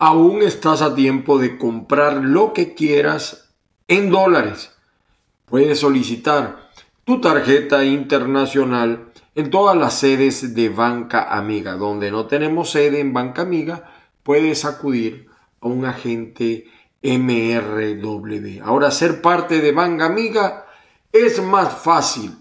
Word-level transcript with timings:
aún 0.00 0.40
estás 0.42 0.80
a 0.80 0.94
tiempo 0.94 1.38
de 1.38 1.58
comprar 1.58 2.24
lo 2.24 2.54
que 2.54 2.74
quieras 2.74 3.52
en 3.86 4.10
dólares. 4.10 4.74
Puedes 5.44 5.78
solicitar 5.78 6.70
tu 7.04 7.20
tarjeta 7.20 7.84
internacional 7.84 9.12
en 9.34 9.50
todas 9.50 9.76
las 9.76 9.94
sedes 9.94 10.54
de 10.54 10.70
Banca 10.70 11.36
Amiga. 11.36 11.74
Donde 11.74 12.10
no 12.10 12.26
tenemos 12.26 12.70
sede 12.70 13.00
en 13.00 13.12
Banca 13.12 13.42
Amiga, 13.42 13.92
puedes 14.22 14.64
acudir 14.64 15.28
a 15.60 15.68
un 15.68 15.84
agente 15.84 16.66
MRW. 17.02 18.62
Ahora, 18.64 18.90
ser 18.90 19.20
parte 19.20 19.60
de 19.60 19.72
Banca 19.72 20.06
Amiga 20.06 20.64
es 21.12 21.42
más 21.42 21.74
fácil. 21.74 22.38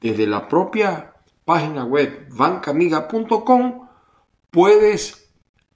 Desde 0.00 0.26
la 0.26 0.48
propia 0.48 1.12
página 1.44 1.84
web 1.84 2.28
bancamiga.com 2.30 3.88
puedes 4.50 5.30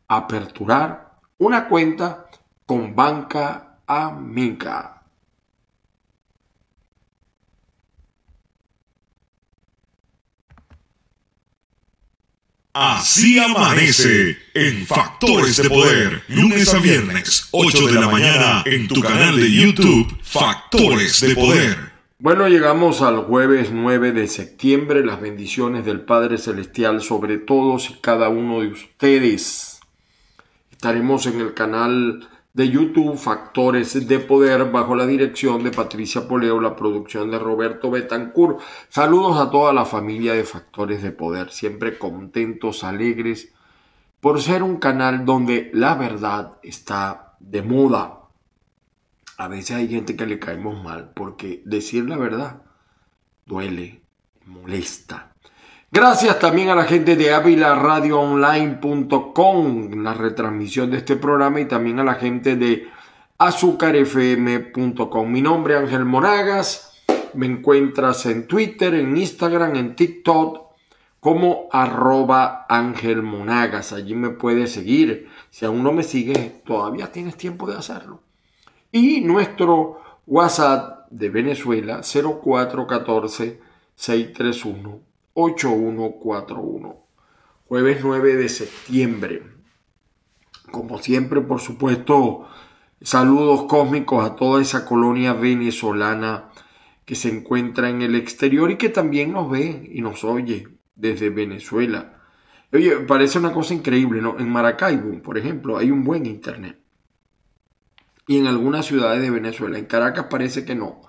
aperturar 0.07 1.08
una 1.39 1.69
cuenta 1.69 2.29
con 2.67 2.95
Banca 2.95 3.81
Amiga. 3.87 4.95
Así 12.73 13.39
amanece 13.39 14.37
en 14.55 14.87
Factores 14.87 15.57
de 15.57 15.69
Poder, 15.69 16.23
lunes 16.29 16.73
a 16.73 16.79
viernes, 16.79 17.49
8 17.51 17.87
de 17.89 17.95
la 17.95 18.09
mañana, 18.09 18.63
en 18.67 18.87
tu 18.87 19.01
canal 19.01 19.37
de 19.37 19.51
YouTube, 19.51 20.17
Factores 20.23 21.21
de 21.21 21.35
Poder. 21.35 21.93
Bueno, 22.21 22.49
llegamos 22.49 23.03
al 23.03 23.25
jueves 23.25 23.71
9 23.73 24.13
de 24.13 24.29
septiembre, 24.29 25.05
las 25.05 25.21
bendiciones 25.21 25.85
del 25.85 26.03
Padre 26.03 26.39
Celestial 26.39 27.01
sobre 27.01 27.39
todos 27.39 27.91
y 27.91 27.95
cada 27.95 28.29
uno 28.29 28.61
de 28.61 28.69
ustedes. 28.69 29.78
Estaremos 30.79 31.27
en 31.27 31.41
el 31.41 31.55
canal 31.55 32.29
de 32.53 32.71
YouTube 32.71 33.19
Factores 33.19 34.07
de 34.07 34.21
Poder 34.21 34.71
bajo 34.71 34.95
la 34.95 35.09
dirección 35.09 35.65
de 35.65 35.73
Patricia 35.73 36.29
Poleo, 36.29 36.61
la 36.61 36.77
producción 36.77 37.33
de 37.33 37.39
Roberto 37.41 37.91
Betancourt. 37.91 38.61
Saludos 38.89 39.41
a 39.41 39.51
toda 39.51 39.73
la 39.73 39.85
familia 39.85 40.35
de 40.35 40.45
Factores 40.45 41.03
de 41.03 41.11
Poder, 41.11 41.51
siempre 41.51 41.99
contentos, 41.99 42.85
alegres, 42.85 43.53
por 44.21 44.41
ser 44.41 44.63
un 44.63 44.77
canal 44.77 45.25
donde 45.25 45.73
la 45.75 45.97
verdad 45.97 46.59
está 46.63 47.35
de 47.41 47.63
moda. 47.63 48.21
A 49.37 49.49
veces 49.49 49.79
hay 49.79 49.89
gente 49.89 50.15
que 50.15 50.27
le 50.27 50.39
caemos 50.39 50.81
mal 50.81 51.11
porque 51.13 51.61
decir 51.67 52.09
la 52.09 52.17
verdad 52.17 52.63
duele, 53.47 54.03
molesta. 54.47 55.35
Gracias 55.91 56.39
también 56.39 56.69
a 56.69 56.75
la 56.75 56.85
gente 56.85 57.17
de 57.17 57.33
avilaradioonline.com, 57.33 60.03
la 60.03 60.13
retransmisión 60.13 60.91
de 60.91 60.99
este 60.99 61.17
programa, 61.17 61.63
y 61.63 61.65
también 61.65 61.99
a 61.99 62.05
la 62.05 62.17
gente 62.17 62.57
de 62.57 62.91
azúcarfm.com. 63.39 65.33
Mi 65.33 65.41
nombre 65.41 65.77
es 65.77 65.81
Ángel 65.81 66.05
Moragas, 66.05 66.93
me 67.33 67.47
encuentras 67.47 68.27
en 68.27 68.47
Twitter, 68.47 68.97
en 68.97 69.17
Instagram, 69.17 69.77
en 69.77 69.97
TikTok 69.97 70.69
como 71.21 71.71
arroba 71.73 72.67
Ángel 72.69 73.23
Monagas. 73.23 73.95
Allí 73.95 74.15
me 74.15 74.29
puedes 74.29 74.73
seguir. 74.73 75.31
Si 75.49 75.65
aún 75.65 75.83
no 75.83 75.93
me 75.93 76.03
sigues, 76.03 76.63
todavía 76.65 77.11
tienes 77.11 77.39
tiempo 77.39 77.67
de 77.67 77.79
hacerlo. 77.79 78.21
Y 78.93 79.23
nuestro 79.23 80.03
WhatsApp 80.27 81.09
de 81.09 81.31
Venezuela 81.31 82.03
0414 82.03 83.59
631 83.95 85.08
8141. 85.41 87.07
Jueves 87.69 88.01
9 88.03 88.35
de 88.35 88.49
septiembre. 88.49 89.43
Como 90.73 90.99
siempre, 90.99 91.41
por 91.41 91.61
supuesto, 91.61 92.49
saludos 93.01 93.67
cósmicos 93.69 94.25
a 94.25 94.35
toda 94.35 94.61
esa 94.61 94.85
colonia 94.85 95.35
venezolana 95.35 96.49
que 97.05 97.15
se 97.15 97.29
encuentra 97.29 97.89
en 97.89 98.03
el 98.03 98.17
exterior 98.17 98.73
y 98.73 98.79
que 98.79 98.89
también 98.89 99.33
nos 99.33 99.49
ve 99.49 99.89
y 99.93 100.03
nos 100.03 100.25
oye 100.25 100.67
desde 100.97 101.31
Venezuela. 101.31 102.21
Oye, 102.73 102.97
parece 103.07 103.39
una 103.39 103.53
cosa 103.53 103.75
increíble, 103.75 104.21
¿no? 104.21 104.41
En 104.41 104.51
Maracaibo, 104.51 105.23
por 105.23 105.39
ejemplo, 105.39 105.79
hay 105.79 105.93
un 105.93 106.03
buen 106.03 106.27
internet. 106.27 106.81
Y 108.27 108.39
en 108.39 108.49
algunas 108.49 108.87
ciudades 108.87 109.23
de 109.23 109.31
Venezuela, 109.31 109.79
en 109.79 109.87
Caracas 109.87 110.27
parece 110.29 110.65
que 110.65 110.75
no, 110.75 111.01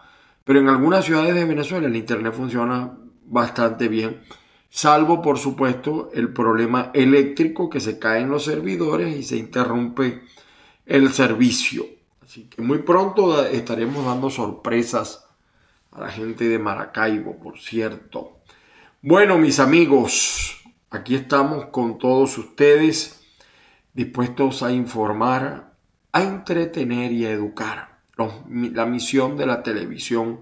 pero 0.43 0.59
en 0.59 0.69
algunas 0.69 1.03
ciudades 1.03 1.33
de 1.33 1.45
Venezuela 1.45 1.87
el 1.87 1.95
internet 1.95 2.33
funciona 2.33 2.98
bastante 3.29 3.87
bien, 3.87 4.21
salvo 4.69 5.21
por 5.21 5.37
supuesto 5.37 6.09
el 6.13 6.33
problema 6.33 6.91
eléctrico 6.93 7.69
que 7.69 7.79
se 7.79 7.99
cae 7.99 8.21
en 8.21 8.29
los 8.29 8.43
servidores 8.45 9.15
y 9.15 9.23
se 9.23 9.37
interrumpe 9.37 10.23
el 10.85 11.13
servicio. 11.13 11.85
Así 12.23 12.43
que 12.49 12.61
muy 12.61 12.79
pronto 12.79 13.45
estaremos 13.45 14.05
dando 14.05 14.29
sorpresas 14.29 15.25
a 15.91 16.01
la 16.01 16.09
gente 16.09 16.47
de 16.47 16.59
Maracaibo, 16.59 17.37
por 17.39 17.59
cierto. 17.59 18.39
Bueno, 19.01 19.37
mis 19.37 19.59
amigos, 19.59 20.61
aquí 20.89 21.15
estamos 21.15 21.67
con 21.67 21.97
todos 21.97 22.37
ustedes, 22.37 23.23
dispuestos 23.93 24.61
a 24.61 24.71
informar, 24.71 25.73
a 26.11 26.21
entretener 26.21 27.11
y 27.11 27.25
a 27.25 27.31
educar. 27.31 27.99
La 28.51 28.85
misión 28.85 29.37
de 29.37 29.45
la 29.45 29.63
televisión 29.63 30.41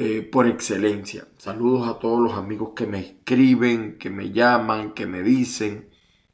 eh, 0.00 0.22
por 0.22 0.46
excelencia. 0.46 1.26
Saludos 1.38 1.88
a 1.88 1.98
todos 1.98 2.20
los 2.20 2.38
amigos 2.38 2.70
que 2.76 2.86
me 2.86 3.00
escriben, 3.00 3.98
que 3.98 4.10
me 4.10 4.30
llaman, 4.30 4.92
que 4.92 5.06
me 5.06 5.24
dicen. 5.24 5.88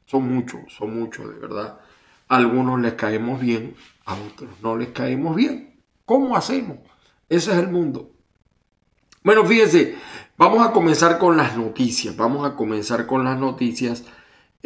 Son 0.05 0.31
muchos, 0.31 0.71
son 0.71 0.95
muchos, 0.95 1.33
de 1.33 1.39
verdad. 1.39 1.79
A 2.27 2.35
algunos 2.35 2.79
les 2.79 2.93
caemos 2.93 3.41
bien, 3.41 3.75
a 4.05 4.13
otros 4.13 4.51
no 4.61 4.77
les 4.77 4.89
caemos 4.89 5.35
bien. 5.35 5.81
¿Cómo 6.05 6.37
hacemos? 6.37 6.77
Ese 7.27 7.53
es 7.53 7.57
el 7.57 7.69
mundo. 7.69 8.11
Bueno, 9.23 9.43
fíjense, 9.43 9.95
vamos 10.37 10.63
a 10.63 10.71
comenzar 10.71 11.17
con 11.17 11.35
las 11.35 11.57
noticias. 11.57 12.15
Vamos 12.15 12.45
a 12.45 12.55
comenzar 12.55 13.07
con 13.07 13.23
las 13.23 13.39
noticias 13.39 14.03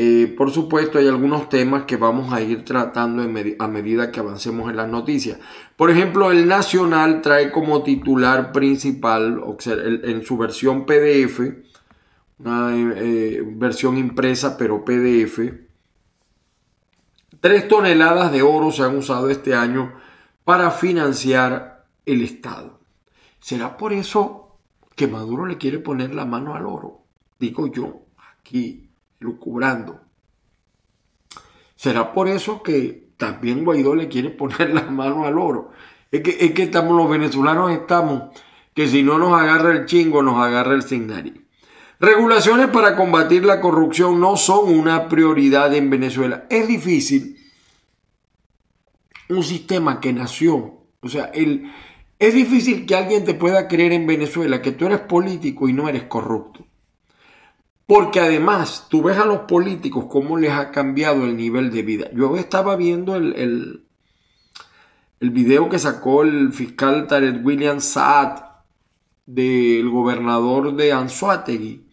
eh, 0.02 0.34
por 0.38 0.50
supuesto, 0.50 0.98
hay 0.98 1.10
algunos 1.10 1.50
temas 1.50 1.84
que 1.84 1.98
vamos 1.98 2.32
a 2.32 2.40
ir 2.40 2.64
tratando 2.64 3.22
a 3.22 3.68
medida 3.68 4.14
que 4.14 4.22
avancemos 4.22 4.70
en 4.70 4.78
las 4.78 4.88
noticias. 4.88 5.40
Por 5.76 5.92
ejemplo, 5.92 6.32
el 6.32 6.48
Nacional 6.48 7.22
trae 7.22 7.52
como 7.52 7.84
titular 7.84 8.54
principal, 8.54 9.44
en 9.66 10.24
su 10.24 10.38
versión 10.38 10.86
PDF, 10.86 11.42
una 12.38 12.72
eh, 12.74 13.44
versión 13.46 13.98
impresa 13.98 14.58
pero 14.58 14.86
PDF, 14.86 15.40
tres 17.42 17.68
toneladas 17.68 18.32
de 18.32 18.42
oro 18.42 18.72
se 18.72 18.84
han 18.84 18.96
usado 18.96 19.30
este 19.30 19.54
año 19.54 19.96
para 20.46 20.72
financiar 20.72 21.84
el 22.06 22.22
Estado. 22.22 22.80
¿Será 23.42 23.76
por 23.76 23.92
eso 23.92 24.56
que 24.96 25.10
Maduro 25.10 25.46
le 25.46 25.58
quiere 25.58 25.80
poner 25.80 26.16
la 26.16 26.24
mano 26.24 26.56
al 26.56 26.66
oro? 26.66 27.02
Digo 27.38 27.68
yo, 27.68 28.06
aquí 28.40 28.89
lucubrando. 29.20 30.02
¿Será 31.76 32.14
por 32.14 32.28
eso 32.28 32.62
que 32.64 33.10
también 33.18 33.64
Guaidó 33.64 33.96
le 33.96 34.10
quiere 34.10 34.30
poner 34.30 34.70
las 34.74 34.92
manos 34.92 35.26
al 35.26 35.38
oro? 35.38 35.72
Es 36.12 36.22
que, 36.22 36.38
es 36.40 36.52
que 36.54 36.64
estamos, 36.64 36.98
los 36.98 37.10
venezolanos 37.10 37.72
estamos, 37.72 38.36
que 38.74 38.88
si 38.88 39.04
no 39.04 39.18
nos 39.18 39.40
agarra 39.40 39.72
el 39.72 39.86
chingo, 39.86 40.24
nos 40.24 40.44
agarra 40.44 40.74
el 40.74 40.84
signari. 40.84 41.46
Regulaciones 42.00 42.68
para 42.68 42.96
combatir 42.96 43.44
la 43.44 43.60
corrupción 43.60 44.22
no 44.22 44.38
son 44.38 44.74
una 44.74 45.10
prioridad 45.10 45.74
en 45.74 45.90
Venezuela. 45.90 46.46
Es 46.50 46.68
difícil 46.68 47.38
un 49.28 49.44
sistema 49.44 50.00
que 50.00 50.14
nació, 50.14 50.86
o 51.02 51.10
sea, 51.10 51.32
es 51.34 52.34
difícil 52.34 52.86
que 52.86 52.96
alguien 52.96 53.26
te 53.26 53.34
pueda 53.34 53.68
creer 53.68 53.92
en 53.92 54.08
Venezuela 54.08 54.62
que 54.62 54.72
tú 54.72 54.86
eres 54.88 55.02
político 55.02 55.70
y 55.70 55.74
no 55.74 55.88
eres 55.88 56.04
corrupto. 56.04 56.66
Porque 57.90 58.20
además, 58.20 58.86
tú 58.88 59.02
ves 59.02 59.18
a 59.18 59.26
los 59.26 59.40
políticos 59.40 60.06
cómo 60.08 60.38
les 60.38 60.52
ha 60.52 60.70
cambiado 60.70 61.26
el 61.26 61.36
nivel 61.36 61.72
de 61.72 61.82
vida. 61.82 62.08
Yo 62.14 62.36
estaba 62.38 62.76
viendo 62.76 63.16
el, 63.16 63.84
el, 65.20 65.30
video 65.32 65.70
que 65.70 65.80
sacó 65.80 66.22
el 66.22 66.54
fiscal 66.54 67.08
Tarek 67.08 67.44
William 67.44 67.82
Saad 67.82 68.44
del 69.26 69.90
gobernador 69.90 70.76
de 70.76 70.94
Anzuategui. 70.94 71.88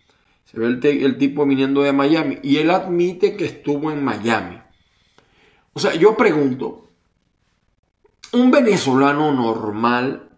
Se 0.44 0.60
ve 0.60 0.66
el, 0.66 0.84
el 0.84 1.16
tipo 1.16 1.46
viniendo 1.46 1.80
de 1.80 1.94
Miami 1.94 2.40
y 2.42 2.58
él 2.58 2.72
admite 2.72 3.34
que 3.34 3.46
estuvo 3.46 3.90
en 3.90 4.04
Miami. 4.04 4.60
O 5.72 5.80
sea, 5.80 5.94
yo 5.94 6.14
pregunto, 6.14 6.90
¿un 8.34 8.50
venezolano 8.50 9.32
normal 9.32 10.28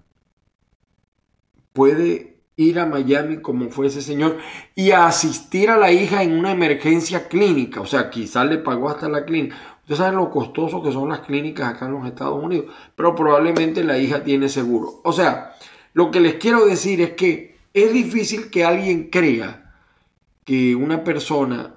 puede 1.73 2.28
ir 2.59 2.81
a 2.81 2.87
Miami 2.87 3.41
como 3.41 3.71
fue 3.71 3.87
ese 3.87 4.03
señor 4.03 4.37
y 4.75 4.91
a 4.91 5.07
asistir 5.07 5.71
a 5.71 5.79
la 5.79 5.93
hija 5.93 6.25
en 6.25 6.33
una 6.37 6.51
emergencia 6.51 7.29
clínica. 7.29 7.81
O 7.81 7.87
sea, 7.87 8.11
quizás 8.11 8.47
le 8.47 8.59
pagó 8.59 8.91
hasta 8.91 9.09
la 9.09 9.25
clínica. 9.25 9.57
Ustedes 9.83 9.99
saben 9.99 10.17
lo 10.17 10.29
costoso 10.29 10.83
que 10.83 10.93
son 10.93 11.09
las 11.09 11.21
clínicas 11.21 11.73
acá 11.73 11.87
en 11.87 11.93
los 11.93 12.07
Estados 12.07 12.43
Unidos, 12.43 12.67
pero 12.97 13.15
probablemente 13.15 13.85
la 13.85 13.97
hija 13.97 14.25
tiene 14.25 14.49
seguro. 14.49 15.01
O 15.05 15.13
sea, 15.13 15.55
lo 15.95 16.11
que 16.11 16.21
les 16.21 16.35
quiero 16.35 16.67
decir 16.67 17.01
es 17.01 17.13
que 17.13 17.57
es 17.73 17.93
difícil 17.93 18.51
que 18.51 18.65
alguien 18.65 19.09
crea 19.09 19.73
que 20.45 20.75
una 20.75 21.05
persona 21.05 21.77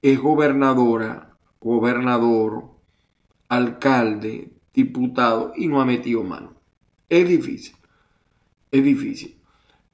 es 0.00 0.18
gobernadora, 0.20 1.34
gobernador 1.60 2.70
alcalde, 3.48 4.52
diputado 4.72 5.52
y 5.56 5.66
no 5.66 5.80
ha 5.80 5.84
metido 5.84 6.22
mano. 6.22 6.54
Es 7.08 7.28
difícil, 7.28 7.74
es 8.70 8.84
difícil. 8.84 9.37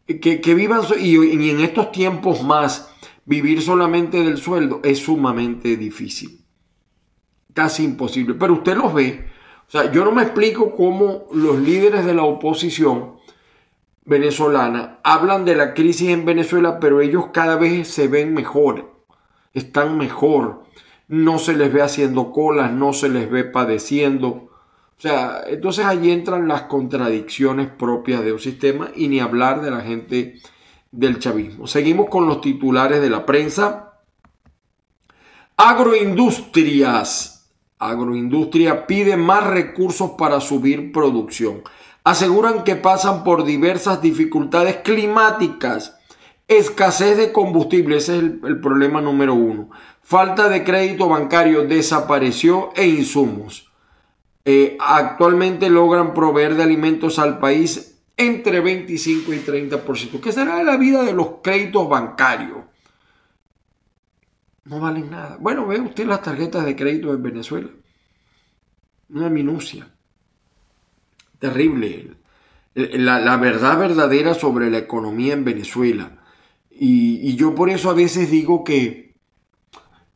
Que, 0.06 0.54
vivan, 0.54 0.82
y, 0.98 1.16
y 1.16 1.50
en 1.50 1.60
estos 1.60 1.90
tiempos 1.90 2.42
más, 2.42 2.92
vivir 3.24 3.62
solamente 3.62 4.22
del 4.22 4.38
sueldo 4.38 4.80
es 4.84 4.98
sumamente 4.98 5.76
difícil. 5.76 6.44
Casi 7.54 7.84
imposible. 7.84 8.34
Pero 8.34 8.54
usted 8.54 8.76
los 8.76 8.92
ve. 8.92 9.26
O 9.66 9.70
sea, 9.70 9.90
yo 9.90 10.04
no 10.04 10.12
me 10.12 10.22
explico 10.22 10.74
cómo 10.74 11.24
los 11.32 11.58
líderes 11.58 12.04
de 12.04 12.14
la 12.14 12.24
oposición 12.24 13.14
venezolana 14.04 14.98
hablan 15.02 15.44
de 15.44 15.56
la 15.56 15.74
crisis 15.74 16.10
en 16.10 16.24
Venezuela, 16.24 16.78
pero 16.78 17.00
ellos 17.00 17.26
cada 17.32 17.56
vez 17.56 17.88
se 17.88 18.08
ven 18.08 18.34
mejor, 18.34 18.92
están 19.54 19.96
mejor, 19.96 20.64
no 21.08 21.38
se 21.38 21.54
les 21.54 21.72
ve 21.72 21.82
haciendo 21.82 22.30
colas, 22.30 22.72
no 22.72 22.92
se 22.92 23.08
les 23.08 23.30
ve 23.30 23.44
padeciendo. 23.44 24.50
O 24.96 25.00
sea, 25.00 25.42
entonces 25.46 25.84
allí 25.84 26.10
entran 26.10 26.48
las 26.48 26.62
contradicciones 26.62 27.68
propias 27.68 28.24
de 28.24 28.32
un 28.32 28.38
sistema 28.38 28.90
y 28.94 29.08
ni 29.08 29.20
hablar 29.20 29.60
de 29.60 29.70
la 29.70 29.80
gente 29.80 30.40
del 30.90 31.18
chavismo. 31.18 31.66
Seguimos 31.66 32.08
con 32.08 32.26
los 32.26 32.40
titulares 32.40 33.00
de 33.00 33.10
la 33.10 33.26
prensa. 33.26 34.00
Agroindustrias. 35.56 37.34
Agroindustria 37.78 38.86
pide 38.86 39.16
más 39.16 39.46
recursos 39.46 40.12
para 40.16 40.40
subir 40.40 40.92
producción. 40.92 41.62
Aseguran 42.04 42.64
que 42.64 42.76
pasan 42.76 43.24
por 43.24 43.44
diversas 43.44 44.00
dificultades 44.00 44.76
climáticas. 44.76 45.98
Escasez 46.46 47.16
de 47.16 47.32
combustible, 47.32 47.96
ese 47.96 48.16
es 48.16 48.22
el, 48.22 48.60
problema 48.60 49.00
número 49.00 49.34
uno. 49.34 49.70
Falta 50.02 50.48
de 50.48 50.62
crédito 50.62 51.08
bancario 51.08 51.66
desapareció 51.66 52.70
e 52.76 52.86
insumos. 52.86 53.63
Eh, 54.44 54.76
actualmente 54.78 55.70
logran 55.70 56.12
proveer 56.12 56.54
de 56.54 56.62
alimentos 56.62 57.18
al 57.18 57.38
país 57.38 57.98
entre 58.16 58.60
25 58.60 59.32
y 59.32 59.38
30%. 59.38 60.20
¿Qué 60.20 60.32
será 60.32 60.56
de 60.56 60.64
la 60.64 60.76
vida 60.76 61.02
de 61.02 61.14
los 61.14 61.36
créditos 61.42 61.88
bancarios? 61.88 62.58
No 64.64 64.80
valen 64.80 65.10
nada. 65.10 65.36
Bueno, 65.40 65.66
ve 65.66 65.80
usted 65.80 66.06
las 66.06 66.22
tarjetas 66.22 66.64
de 66.64 66.76
crédito 66.76 67.12
en 67.12 67.22
Venezuela. 67.22 67.68
Una 69.08 69.28
minucia. 69.28 69.90
Terrible. 71.38 72.12
La, 72.74 73.20
la 73.20 73.36
verdad 73.36 73.78
verdadera 73.78 74.34
sobre 74.34 74.70
la 74.70 74.78
economía 74.78 75.34
en 75.34 75.44
Venezuela. 75.44 76.18
Y 76.70 77.36
yo 77.36 77.54
por 77.54 77.70
eso 77.70 77.88
a 77.88 77.94
veces 77.94 78.30
digo 78.30 78.64
que 78.64 79.14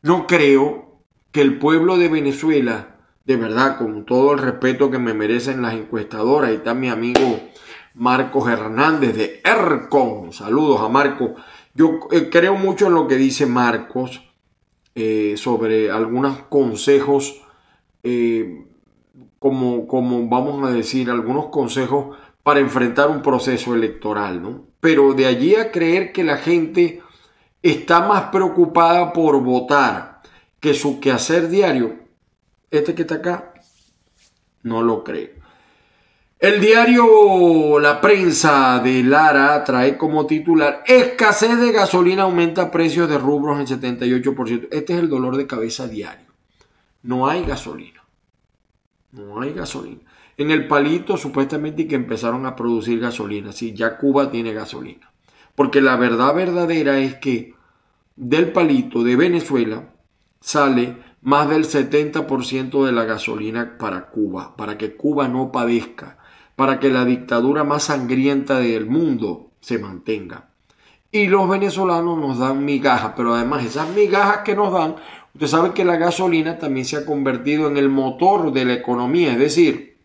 no 0.01 0.27
creo 0.27 1.03
que 1.31 1.41
el 1.41 1.59
pueblo 1.59 1.97
de 1.97 2.09
Venezuela, 2.09 2.98
de 3.25 3.35
verdad, 3.35 3.77
con 3.77 4.05
todo 4.05 4.33
el 4.33 4.39
respeto 4.39 4.89
que 4.89 4.99
me 4.99 5.13
merecen 5.13 5.61
las 5.61 5.73
encuestadoras, 5.73 6.51
y 6.51 6.55
está 6.55 6.73
mi 6.73 6.89
amigo 6.89 7.39
Marcos 7.93 8.49
Hernández 8.49 9.15
de 9.15 9.41
ERCON. 9.43 10.33
Saludos 10.33 10.81
a 10.81 10.89
Marcos. 10.89 11.31
Yo 11.73 11.99
eh, 12.11 12.29
creo 12.31 12.55
mucho 12.55 12.87
en 12.87 12.93
lo 12.93 13.07
que 13.07 13.15
dice 13.15 13.45
Marcos 13.45 14.21
eh, 14.95 15.35
sobre 15.37 15.91
algunos 15.91 16.39
consejos, 16.49 17.41
eh, 18.03 18.65
como, 19.37 19.87
como 19.87 20.27
vamos 20.27 20.67
a 20.67 20.73
decir, 20.73 21.09
algunos 21.09 21.47
consejos 21.47 22.17
para 22.43 22.59
enfrentar 22.59 23.09
un 23.09 23.21
proceso 23.21 23.75
electoral, 23.75 24.41
¿no? 24.41 24.65
Pero 24.79 25.13
de 25.13 25.25
allí 25.25 25.55
a 25.55 25.71
creer 25.71 26.11
que 26.11 26.23
la 26.23 26.37
gente 26.37 27.01
está 27.61 28.07
más 28.07 28.23
preocupada 28.31 29.13
por 29.13 29.41
votar 29.43 30.21
que 30.59 30.73
su 30.73 30.99
quehacer 30.99 31.49
diario, 31.49 31.98
este 32.71 32.95
que 32.95 33.03
está 33.03 33.15
acá, 33.15 33.53
no 34.63 34.81
lo 34.81 35.03
cree. 35.03 35.39
El 36.39 36.61
diario 36.61 37.79
La 37.79 37.99
Prensa 37.99 38.79
de 38.79 39.03
Lara 39.03 39.61
trae 39.65 39.97
como 39.97 40.25
titular 40.25 40.83
Escasez 40.87 41.59
de 41.59 41.73
gasolina 41.73 42.23
aumenta 42.23 42.71
precios 42.71 43.09
de 43.09 43.17
rubros 43.17 43.59
en 43.59 43.67
78%. 43.67 44.69
Este 44.71 44.93
es 44.93 44.99
el 44.99 45.09
dolor 45.09 45.35
de 45.35 45.47
cabeza 45.47 45.87
diario. 45.87 46.27
No 47.03 47.27
hay 47.27 47.43
gasolina. 47.43 48.03
No 49.11 49.41
hay 49.41 49.53
gasolina. 49.53 49.99
En 50.37 50.51
el 50.51 50.65
palito 50.67 51.17
supuestamente 51.17 51.87
que 51.89 51.95
empezaron 51.95 52.45
a 52.45 52.55
producir 52.55 53.01
gasolina. 53.01 53.51
Sí, 53.51 53.73
ya 53.73 53.97
Cuba 53.97 54.31
tiene 54.31 54.53
gasolina. 54.53 55.11
Porque 55.55 55.81
la 55.81 55.97
verdad 55.97 56.33
verdadera 56.33 56.99
es 56.99 57.15
que 57.15 57.53
del 58.15 58.53
palito 58.53 59.03
de 59.03 59.17
Venezuela 59.17 59.93
sale 60.39 60.95
más 61.21 61.49
del 61.49 61.65
70% 61.65 62.85
de 62.85 62.91
la 62.91 63.05
gasolina 63.05 63.77
para 63.77 64.09
Cuba, 64.09 64.55
para 64.55 64.77
que 64.77 64.95
Cuba 64.95 65.27
no 65.27 65.51
padezca 65.51 66.17
para 66.55 66.81
que 66.81 66.89
la 66.89 67.05
dictadura 67.05 67.63
más 67.63 67.83
sangrienta 67.83 68.59
del 68.59 68.85
mundo 68.85 69.51
se 69.61 69.79
mantenga. 69.79 70.49
Y 71.09 71.27
los 71.27 71.47
venezolanos 71.47 72.19
nos 72.19 72.37
dan 72.37 72.65
migajas, 72.65 73.13
pero 73.15 73.33
además 73.33 73.63
esas 73.63 73.89
migajas 73.91 74.39
que 74.39 74.57
nos 74.57 74.73
dan, 74.73 74.97
usted 75.33 75.47
sabe 75.47 75.71
que 75.73 75.85
la 75.85 75.95
gasolina 75.95 76.57
también 76.57 76.85
se 76.85 76.97
ha 76.97 77.05
convertido 77.05 77.69
en 77.69 77.77
el 77.77 77.87
motor 77.87 78.51
de 78.51 78.65
la 78.65 78.73
economía, 78.73 79.31
es 79.31 79.39
decir, 79.39 79.99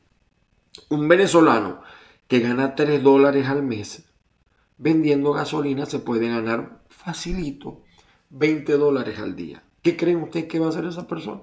un 0.91 1.09
venezolano 1.09 1.81
que 2.29 2.39
gana 2.39 2.77
3 2.77 3.03
dólares 3.03 3.49
al 3.49 3.65
mes 3.65 4.05
vendiendo 4.79 5.33
gasolina 5.33 5.87
se 5.87 5.99
puede 5.99 6.29
ganar 6.29 6.83
facilito 6.89 7.83
20 8.31 8.77
dólares 8.77 9.19
al 9.19 9.35
día. 9.35 9.65
¿Qué 9.85 9.99
creen 9.99 10.23
ustedes 10.23 10.47
que 10.47 10.59
va 10.59 10.67
a 10.67 10.69
hacer 10.71 10.87
esa 10.87 11.07
persona? 11.07 11.43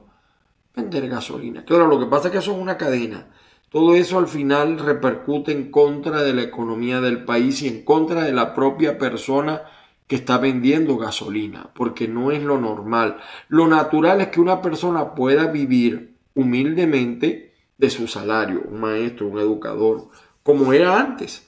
Vender 0.75 1.07
gasolina. 1.07 1.63
Claro, 1.63 1.85
lo 1.85 1.99
que 1.99 2.07
pasa 2.07 2.27
es 2.27 2.31
que 2.31 2.39
eso 2.39 2.53
es 2.53 2.57
una 2.57 2.75
cadena. 2.75 3.27
Todo 3.69 3.93
eso 3.93 4.17
al 4.17 4.27
final 4.27 4.79
repercute 4.79 5.51
en 5.51 5.69
contra 5.69 6.23
de 6.23 6.33
la 6.33 6.41
economía 6.41 7.01
del 7.01 7.23
país 7.23 7.61
y 7.61 7.67
en 7.67 7.85
contra 7.85 8.23
de 8.23 8.33
la 8.33 8.55
propia 8.55 8.97
persona 8.97 9.61
que 10.07 10.15
está 10.15 10.39
vendiendo 10.39 10.97
gasolina, 10.97 11.69
porque 11.75 12.07
no 12.07 12.31
es 12.31 12.41
lo 12.41 12.59
normal. 12.59 13.17
Lo 13.47 13.67
natural 13.67 14.21
es 14.21 14.29
que 14.29 14.41
una 14.41 14.59
persona 14.59 15.13
pueda 15.13 15.45
vivir 15.45 16.17
humildemente 16.33 17.53
de 17.77 17.89
su 17.91 18.07
salario, 18.07 18.63
un 18.67 18.81
maestro, 18.81 19.27
un 19.27 19.37
educador, 19.37 20.09
como 20.41 20.73
era 20.73 20.99
antes. 20.99 21.47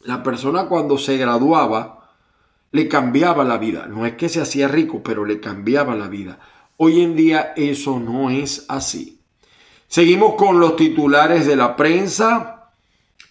La 0.00 0.22
persona 0.22 0.68
cuando 0.68 0.96
se 0.96 1.18
graduaba 1.18 1.99
le 2.72 2.88
cambiaba 2.88 3.44
la 3.44 3.58
vida. 3.58 3.86
No 3.86 4.06
es 4.06 4.14
que 4.14 4.28
se 4.28 4.40
hacía 4.40 4.68
rico, 4.68 5.02
pero 5.02 5.24
le 5.24 5.40
cambiaba 5.40 5.94
la 5.94 6.08
vida. 6.08 6.38
Hoy 6.76 7.02
en 7.02 7.16
día 7.16 7.52
eso 7.56 8.00
no 8.00 8.30
es 8.30 8.64
así. 8.68 9.20
Seguimos 9.88 10.34
con 10.34 10.60
los 10.60 10.76
titulares 10.76 11.46
de 11.46 11.56
la 11.56 11.76
prensa. 11.76 12.70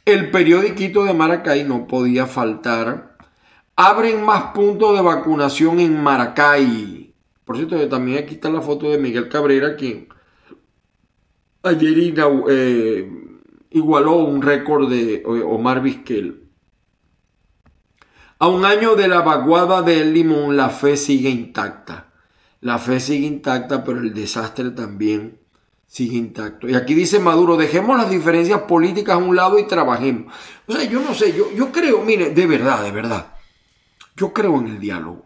El 0.06 0.30
periodiquito 0.30 1.04
de 1.06 1.14
Maracay 1.14 1.64
no 1.64 1.88
podía 1.88 2.26
faltar. 2.26 3.18
Abren 3.76 4.24
más 4.24 4.52
puntos 4.54 4.96
de 4.96 5.02
vacunación 5.02 5.80
en 5.80 6.02
Maracay. 6.04 7.14
Por 7.46 7.56
cierto, 7.56 7.88
también 7.88 8.20
aquí 8.20 8.36
está 8.36 8.50
la 8.50 8.62
foto 8.62 8.92
de 8.92 8.98
Miguel 8.98 9.30
Cabrera, 9.30 9.76
quien 9.76 10.10
ayer 11.64 12.14
eh, 12.50 13.12
igualó 13.72 14.18
un 14.18 14.42
récord 14.42 14.90
de 14.90 15.16
eh, 15.16 15.24
Omar 15.26 15.82
Vizquel. 15.82 16.49
A 18.40 18.48
un 18.48 18.64
año 18.64 18.96
de 18.96 19.10
la 19.10 19.22
vaguada 19.22 19.82
del 19.82 20.14
limón, 20.14 20.56
la 20.56 20.70
fe 20.70 20.96
sigue 20.96 21.30
intacta. 21.30 22.14
La 22.62 22.80
fe 22.80 23.02
sigue 23.02 23.28
intacta, 23.28 23.84
pero 23.84 24.00
el 24.00 24.14
desastre 24.14 24.72
también 24.72 25.40
sigue 25.88 26.18
intacto. 26.18 26.70
Y 26.70 26.76
aquí 26.76 26.94
dice 26.94 27.20
Maduro, 27.20 27.58
dejemos 27.58 27.98
las 27.98 28.10
diferencias 28.10 28.62
políticas 28.62 29.16
a 29.16 29.18
un 29.18 29.36
lado 29.36 29.60
y 29.60 29.68
trabajemos. 29.68 30.34
O 30.68 30.72
sea, 30.72 30.84
yo 30.86 31.02
no 31.02 31.14
sé, 31.14 31.36
yo, 31.36 31.52
yo 31.52 31.72
creo, 31.72 32.02
mire, 32.04 32.30
de 32.30 32.48
verdad, 32.48 32.82
de 32.82 32.92
verdad, 32.92 33.34
yo 34.16 34.32
creo 34.32 34.58
en 34.60 34.68
el 34.68 34.80
diálogo, 34.80 35.26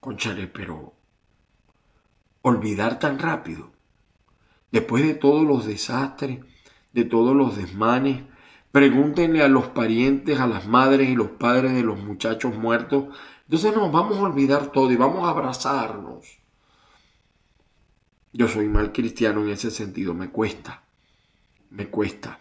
conchale, 0.00 0.48
pero 0.48 0.92
olvidar 2.42 2.98
tan 2.98 3.18
rápido, 3.18 3.70
después 4.70 5.02
de 5.02 5.14
todos 5.14 5.46
los 5.46 5.64
desastres, 5.64 6.40
de 6.92 7.04
todos 7.04 7.34
los 7.34 7.56
desmanes, 7.56 8.22
pregúntenle 8.72 9.42
a 9.42 9.48
los 9.48 9.68
parientes, 9.68 10.40
a 10.40 10.46
las 10.46 10.66
madres 10.66 11.08
y 11.08 11.14
los 11.14 11.28
padres 11.28 11.74
de 11.74 11.82
los 11.82 11.98
muchachos 11.98 12.54
muertos, 12.56 13.06
entonces 13.44 13.74
nos 13.74 13.90
vamos 13.90 14.18
a 14.18 14.22
olvidar 14.22 14.72
todo 14.72 14.90
y 14.90 14.96
vamos 14.96 15.26
a 15.26 15.30
abrazarnos 15.30 16.38
yo 18.32 18.48
soy 18.48 18.68
mal 18.68 18.92
cristiano 18.92 19.42
en 19.42 19.50
ese 19.50 19.70
sentido, 19.70 20.14
me 20.14 20.30
cuesta, 20.30 20.82
me 21.70 21.88
cuesta. 21.88 22.38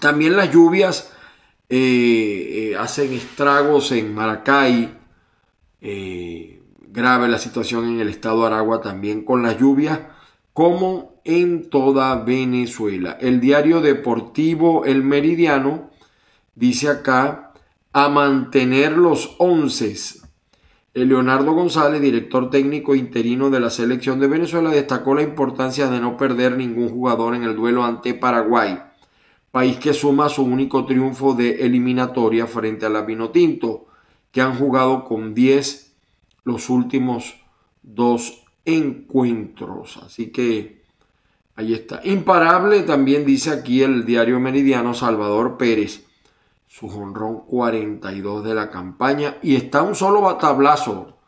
También 0.00 0.36
las 0.36 0.50
lluvias 0.52 1.12
eh, 1.68 2.72
eh, 2.72 2.76
hacen 2.76 3.12
estragos 3.12 3.92
en 3.92 4.14
Maracay, 4.14 4.98
eh, 5.80 6.62
grave 6.88 7.28
la 7.28 7.38
situación 7.38 7.88
en 7.88 8.00
el 8.00 8.08
estado 8.08 8.40
de 8.40 8.46
Aragua 8.48 8.80
también 8.80 9.24
con 9.24 9.42
las 9.42 9.58
lluvias, 9.58 10.00
como 10.52 11.13
en 11.24 11.70
toda 11.70 12.16
Venezuela. 12.16 13.18
El 13.20 13.40
diario 13.40 13.80
deportivo 13.80 14.84
El 14.84 15.02
Meridiano 15.02 15.90
dice 16.54 16.88
acá 16.88 17.52
a 17.92 18.08
mantener 18.08 18.92
los 18.92 19.36
once 19.38 20.24
Leonardo 20.94 21.52
González, 21.54 22.00
director 22.00 22.50
técnico 22.50 22.94
interino 22.94 23.50
de 23.50 23.58
la 23.58 23.70
selección 23.70 24.20
de 24.20 24.28
Venezuela, 24.28 24.70
destacó 24.70 25.16
la 25.16 25.22
importancia 25.22 25.88
de 25.88 25.98
no 25.98 26.16
perder 26.16 26.56
ningún 26.56 26.88
jugador 26.88 27.34
en 27.34 27.42
el 27.42 27.56
duelo 27.56 27.82
ante 27.82 28.14
Paraguay, 28.14 28.78
país 29.50 29.76
que 29.78 29.92
suma 29.92 30.28
su 30.28 30.44
único 30.44 30.86
triunfo 30.86 31.34
de 31.34 31.64
eliminatoria 31.66 32.46
frente 32.46 32.86
a 32.86 32.90
la 32.90 33.02
Vinotinto, 33.02 33.86
que 34.30 34.40
han 34.40 34.56
jugado 34.56 35.04
con 35.04 35.34
10 35.34 35.96
los 36.44 36.70
últimos 36.70 37.40
dos 37.82 38.44
encuentros. 38.64 39.96
Así 39.96 40.30
que 40.30 40.83
ahí 41.56 41.74
está. 41.74 42.00
Imparable 42.04 42.82
también 42.82 43.24
dice 43.24 43.50
aquí 43.50 43.82
el 43.82 44.04
diario 44.04 44.40
meridiano 44.40 44.94
Salvador 44.94 45.56
Pérez 45.56 46.04
su 46.74 46.88
jonrón 46.88 47.42
42 47.46 48.42
de 48.42 48.52
la 48.52 48.68
campaña 48.68 49.36
y 49.42 49.54
está 49.54 49.82
un 49.82 49.94
solo 49.94 50.36
tablazo 50.38 51.18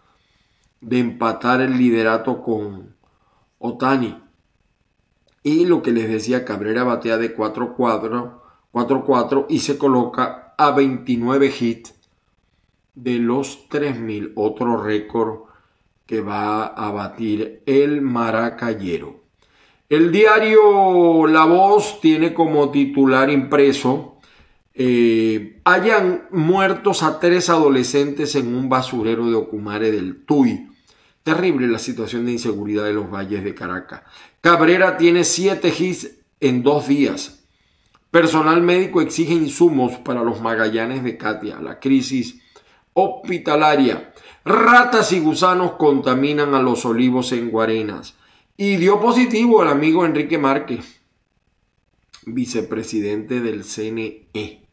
de 0.80 0.98
empatar 0.98 1.60
el 1.60 1.78
liderato 1.78 2.42
con 2.42 2.96
Otani. 3.60 4.20
Y 5.44 5.66
lo 5.66 5.82
que 5.82 5.92
les 5.92 6.08
decía, 6.08 6.44
Cabrera 6.44 6.82
batea 6.82 7.16
de 7.16 7.36
4-4 7.36 9.46
y 9.48 9.60
se 9.60 9.78
coloca 9.78 10.52
a 10.58 10.72
29 10.72 11.54
hits 11.60 11.94
de 12.96 13.20
los 13.20 13.68
3000, 13.68 14.32
otro 14.34 14.82
récord 14.82 15.42
que 16.06 16.22
va 16.22 16.66
a 16.66 16.90
batir 16.90 17.62
el 17.66 18.02
Maracayero. 18.02 19.25
El 19.88 20.10
diario 20.10 21.26
La 21.26 21.44
Voz 21.44 22.00
tiene 22.00 22.34
como 22.34 22.70
titular 22.70 23.30
impreso 23.30 24.16
eh, 24.78 25.58
hayan 25.64 26.26
muertos 26.30 27.02
a 27.02 27.18
tres 27.18 27.48
adolescentes 27.48 28.34
en 28.34 28.54
un 28.54 28.68
basurero 28.68 29.26
de 29.26 29.34
Ocumare 29.34 29.90
del 29.90 30.22
Tuy. 30.26 30.68
Terrible 31.22 31.66
la 31.66 31.78
situación 31.78 32.26
de 32.26 32.32
inseguridad 32.32 32.84
de 32.84 32.92
los 32.92 33.10
valles 33.10 33.42
de 33.42 33.54
Caracas. 33.54 34.02
Cabrera 34.42 34.98
tiene 34.98 35.24
siete 35.24 35.72
hits 35.76 36.18
en 36.40 36.62
dos 36.62 36.88
días. 36.88 37.42
Personal 38.10 38.60
médico 38.60 39.00
exige 39.00 39.32
insumos 39.32 39.92
para 39.96 40.22
los 40.22 40.42
Magallanes 40.42 41.02
de 41.02 41.16
Katia. 41.16 41.58
La 41.58 41.80
crisis 41.80 42.42
hospitalaria. 42.92 44.12
Ratas 44.44 45.10
y 45.12 45.20
gusanos 45.20 45.72
contaminan 45.72 46.54
a 46.54 46.60
los 46.60 46.84
olivos 46.84 47.32
en 47.32 47.50
Guarenas. 47.50 48.14
Y 48.56 48.76
dio 48.76 49.00
positivo 49.00 49.62
el 49.62 49.68
amigo 49.68 50.04
Enrique 50.06 50.38
Márquez, 50.38 51.00
vicepresidente 52.24 53.40
del 53.40 53.64
CNE 53.64 54.66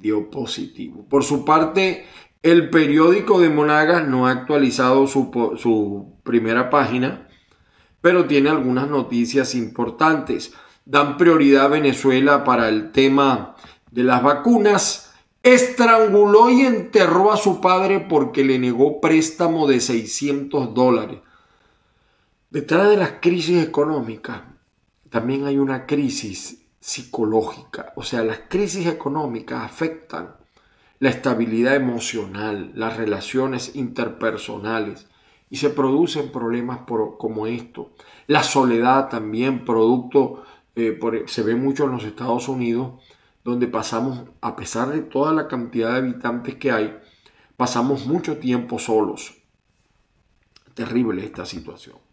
dio 0.00 0.30
positivo. 0.30 1.06
Por 1.08 1.24
su 1.24 1.44
parte, 1.44 2.06
el 2.42 2.70
periódico 2.70 3.40
de 3.40 3.48
Monagas 3.48 4.06
no 4.06 4.26
ha 4.26 4.30
actualizado 4.30 5.06
su, 5.06 6.12
primera 6.22 6.70
página, 6.70 7.28
pero 8.00 8.26
tiene 8.26 8.50
algunas 8.50 8.88
noticias 8.88 9.54
importantes. 9.54 10.52
Dan 10.84 11.16
prioridad 11.16 11.64
a 11.64 11.68
Venezuela 11.68 12.44
para 12.44 12.68
el 12.68 12.92
tema 12.92 13.56
de 13.90 14.04
las 14.04 14.22
vacunas. 14.22 15.14
Estranguló 15.42 16.50
y 16.50 16.62
enterró 16.62 17.32
a 17.32 17.36
su 17.36 17.60
padre 17.60 18.00
porque 18.00 18.44
le 18.44 18.58
negó 18.58 19.00
préstamo 19.00 19.66
de 19.66 19.80
600 19.80 20.74
dólares. 20.74 21.20
Detrás 22.56 22.88
de 22.88 22.96
las 22.96 23.16
crisis 23.20 23.62
económicas 23.62 24.40
también 25.10 25.44
hay 25.44 25.58
una 25.58 25.84
crisis 25.84 26.64
psicológica. 26.80 27.92
O 27.96 28.02
sea, 28.02 28.24
las 28.24 28.44
crisis 28.48 28.86
económicas 28.86 29.62
afectan 29.62 30.36
la 30.98 31.10
estabilidad 31.10 31.74
emocional, 31.74 32.72
las 32.74 32.96
relaciones 32.96 33.76
interpersonales 33.76 35.06
y 35.50 35.56
se 35.56 35.68
producen 35.68 36.32
problemas 36.32 36.78
como 37.18 37.46
esto. 37.46 37.90
La 38.26 38.42
soledad 38.42 39.10
también, 39.10 39.66
producto, 39.66 40.42
eh, 40.76 40.98
se 41.26 41.42
ve 41.42 41.56
mucho 41.56 41.84
en 41.84 41.90
los 41.90 42.04
Estados 42.04 42.48
Unidos, 42.48 42.94
donde 43.44 43.66
pasamos, 43.66 44.30
a 44.40 44.56
pesar 44.56 44.88
de 44.88 45.02
toda 45.02 45.34
la 45.34 45.46
cantidad 45.46 45.92
de 45.92 45.98
habitantes 45.98 46.54
que 46.54 46.72
hay, 46.72 46.96
pasamos 47.58 48.06
mucho 48.06 48.38
tiempo 48.38 48.78
solos. 48.78 49.34
Terrible 50.72 51.22
esta 51.22 51.44
situación. 51.44 52.05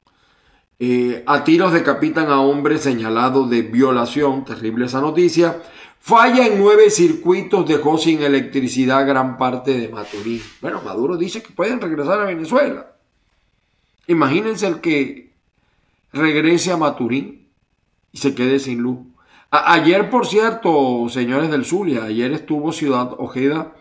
Eh, 0.85 1.23
a 1.27 1.45
tiros 1.45 1.71
decapitan 1.71 2.29
a 2.29 2.41
hombre 2.41 2.77
señalado 2.77 3.47
de 3.47 3.61
violación, 3.61 4.43
terrible 4.43 4.87
esa 4.87 4.99
noticia. 4.99 5.61
Falla 5.97 6.45
en 6.45 6.59
nueve 6.59 6.89
circuitos, 6.89 7.65
dejó 7.65 7.97
sin 7.97 8.21
electricidad 8.21 9.07
gran 9.07 9.37
parte 9.37 9.79
de 9.79 9.87
Maturín. 9.87 10.41
Bueno, 10.59 10.81
Maduro 10.81 11.15
dice 11.15 11.41
que 11.41 11.53
pueden 11.53 11.79
regresar 11.79 12.19
a 12.19 12.25
Venezuela. 12.25 12.97
Imagínense 14.07 14.67
el 14.67 14.81
que 14.81 15.31
regrese 16.11 16.73
a 16.73 16.75
Maturín 16.75 17.47
y 18.11 18.17
se 18.17 18.35
quede 18.35 18.59
sin 18.59 18.81
luz. 18.81 18.99
ayer, 19.51 20.09
por 20.09 20.27
cierto, 20.27 21.07
señores 21.07 21.49
del 21.49 21.63
Zulia, 21.63 22.03
ayer 22.03 22.33
estuvo 22.33 22.73
Ciudad 22.73 23.13
Ojeda 23.19 23.71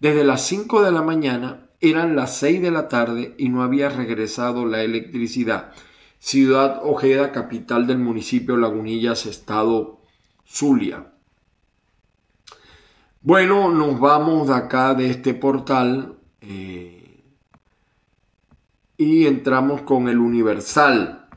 desde 0.00 0.22
las 0.22 0.46
5 0.46 0.82
de 0.82 0.92
la 0.92 1.00
mañana, 1.00 1.70
eran 1.80 2.14
las 2.14 2.36
6 2.36 2.60
de 2.60 2.70
la 2.70 2.88
tarde 2.88 3.34
y 3.38 3.48
no 3.48 3.62
había 3.62 3.88
regresado 3.88 4.66
la 4.66 4.82
electricidad. 4.82 5.72
Ciudad 6.24 6.82
Ojeda, 6.84 7.32
capital 7.32 7.88
del 7.88 7.98
municipio 7.98 8.56
Lagunillas, 8.56 9.26
estado 9.26 9.98
Zulia. 10.46 11.14
Bueno, 13.22 13.72
nos 13.72 13.98
vamos 13.98 14.46
de 14.46 14.54
acá 14.54 14.94
de 14.94 15.10
este 15.10 15.34
portal 15.34 16.20
eh, 16.40 17.24
y 18.96 19.26
entramos 19.26 19.82
con 19.82 20.08
el 20.08 20.18
Universal. 20.18 21.28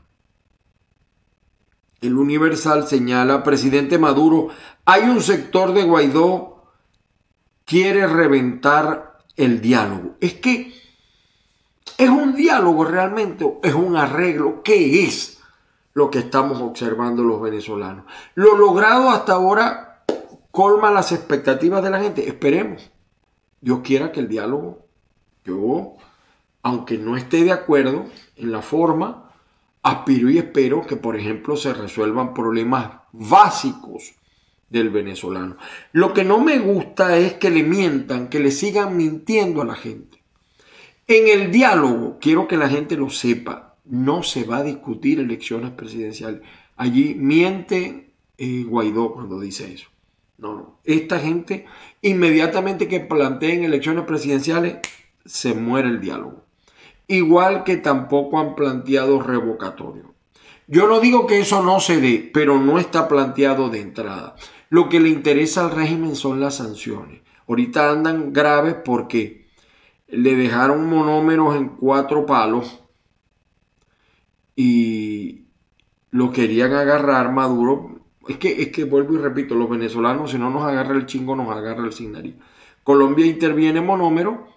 El 2.00 2.16
Universal 2.16 2.86
señala, 2.86 3.42
presidente 3.42 3.98
Maduro, 3.98 4.50
hay 4.84 5.02
un 5.02 5.20
sector 5.20 5.72
de 5.74 5.82
Guaidó 5.82 6.70
quiere 7.64 8.06
reventar 8.06 9.18
el 9.34 9.60
diálogo. 9.60 10.16
Es 10.20 10.34
que 10.34 10.85
¿Es 11.98 12.10
un 12.10 12.34
diálogo 12.34 12.84
realmente 12.84 13.58
es 13.62 13.74
un 13.74 13.96
arreglo? 13.96 14.62
¿Qué 14.62 15.04
es 15.04 15.40
lo 15.94 16.10
que 16.10 16.18
estamos 16.18 16.60
observando 16.60 17.22
los 17.22 17.40
venezolanos? 17.40 18.04
Lo 18.34 18.56
logrado 18.56 19.08
hasta 19.08 19.32
ahora 19.32 20.04
colma 20.50 20.90
las 20.90 21.12
expectativas 21.12 21.82
de 21.82 21.90
la 21.90 22.00
gente. 22.00 22.28
Esperemos. 22.28 22.90
Dios 23.62 23.80
quiera 23.82 24.12
que 24.12 24.20
el 24.20 24.28
diálogo, 24.28 24.86
yo, 25.44 25.94
aunque 26.62 26.98
no 26.98 27.16
esté 27.16 27.44
de 27.44 27.52
acuerdo 27.52 28.04
en 28.36 28.52
la 28.52 28.60
forma, 28.60 29.32
aspiro 29.82 30.28
y 30.28 30.38
espero 30.38 30.86
que, 30.86 30.96
por 30.96 31.16
ejemplo, 31.16 31.56
se 31.56 31.72
resuelvan 31.72 32.34
problemas 32.34 32.90
básicos 33.12 34.14
del 34.68 34.90
venezolano. 34.90 35.56
Lo 35.92 36.12
que 36.12 36.24
no 36.24 36.40
me 36.40 36.58
gusta 36.58 37.16
es 37.16 37.34
que 37.34 37.50
le 37.50 37.62
mientan, 37.62 38.28
que 38.28 38.40
le 38.40 38.50
sigan 38.50 38.96
mintiendo 38.96 39.62
a 39.62 39.64
la 39.64 39.76
gente. 39.76 40.15
En 41.08 41.28
el 41.28 41.52
diálogo, 41.52 42.18
quiero 42.20 42.48
que 42.48 42.56
la 42.56 42.68
gente 42.68 42.96
lo 42.96 43.10
sepa, 43.10 43.76
no 43.84 44.24
se 44.24 44.42
va 44.42 44.58
a 44.58 44.62
discutir 44.64 45.20
elecciones 45.20 45.70
presidenciales. 45.70 46.40
Allí 46.76 47.14
miente 47.14 48.10
eh, 48.38 48.64
Guaidó 48.64 49.12
cuando 49.14 49.38
dice 49.38 49.72
eso. 49.72 49.88
No, 50.38 50.54
no. 50.54 50.80
Esta 50.82 51.20
gente, 51.20 51.64
inmediatamente 52.02 52.88
que 52.88 52.98
planteen 52.98 53.62
elecciones 53.62 54.04
presidenciales, 54.04 54.78
se 55.24 55.54
muere 55.54 55.88
el 55.88 56.00
diálogo. 56.00 56.44
Igual 57.06 57.62
que 57.62 57.76
tampoco 57.76 58.40
han 58.40 58.56
planteado 58.56 59.22
revocatorio. 59.22 60.12
Yo 60.66 60.88
no 60.88 60.98
digo 60.98 61.28
que 61.28 61.38
eso 61.38 61.62
no 61.62 61.78
se 61.78 62.00
dé, 62.00 62.28
pero 62.34 62.58
no 62.58 62.80
está 62.80 63.06
planteado 63.06 63.70
de 63.70 63.80
entrada. 63.80 64.34
Lo 64.70 64.88
que 64.88 64.98
le 64.98 65.08
interesa 65.08 65.64
al 65.64 65.70
régimen 65.70 66.16
son 66.16 66.40
las 66.40 66.56
sanciones. 66.56 67.20
Ahorita 67.46 67.92
andan 67.92 68.32
graves 68.32 68.74
porque 68.84 69.45
le 70.08 70.36
dejaron 70.36 70.88
monómeros 70.88 71.56
en 71.56 71.68
cuatro 71.68 72.26
palos 72.26 72.80
y 74.54 75.46
lo 76.10 76.32
querían 76.32 76.72
agarrar 76.72 77.32
Maduro. 77.32 78.00
Es 78.28 78.38
que, 78.38 78.62
es 78.62 78.68
que 78.68 78.84
vuelvo 78.84 79.14
y 79.14 79.18
repito, 79.18 79.54
los 79.54 79.68
venezolanos, 79.68 80.32
si 80.32 80.38
no 80.38 80.50
nos 80.50 80.64
agarra 80.64 80.94
el 80.94 81.06
chingo, 81.06 81.36
nos 81.36 81.48
agarra 81.54 81.84
el 81.84 81.92
sin 81.92 82.40
Colombia 82.82 83.26
interviene 83.26 83.80
monómero 83.80 84.48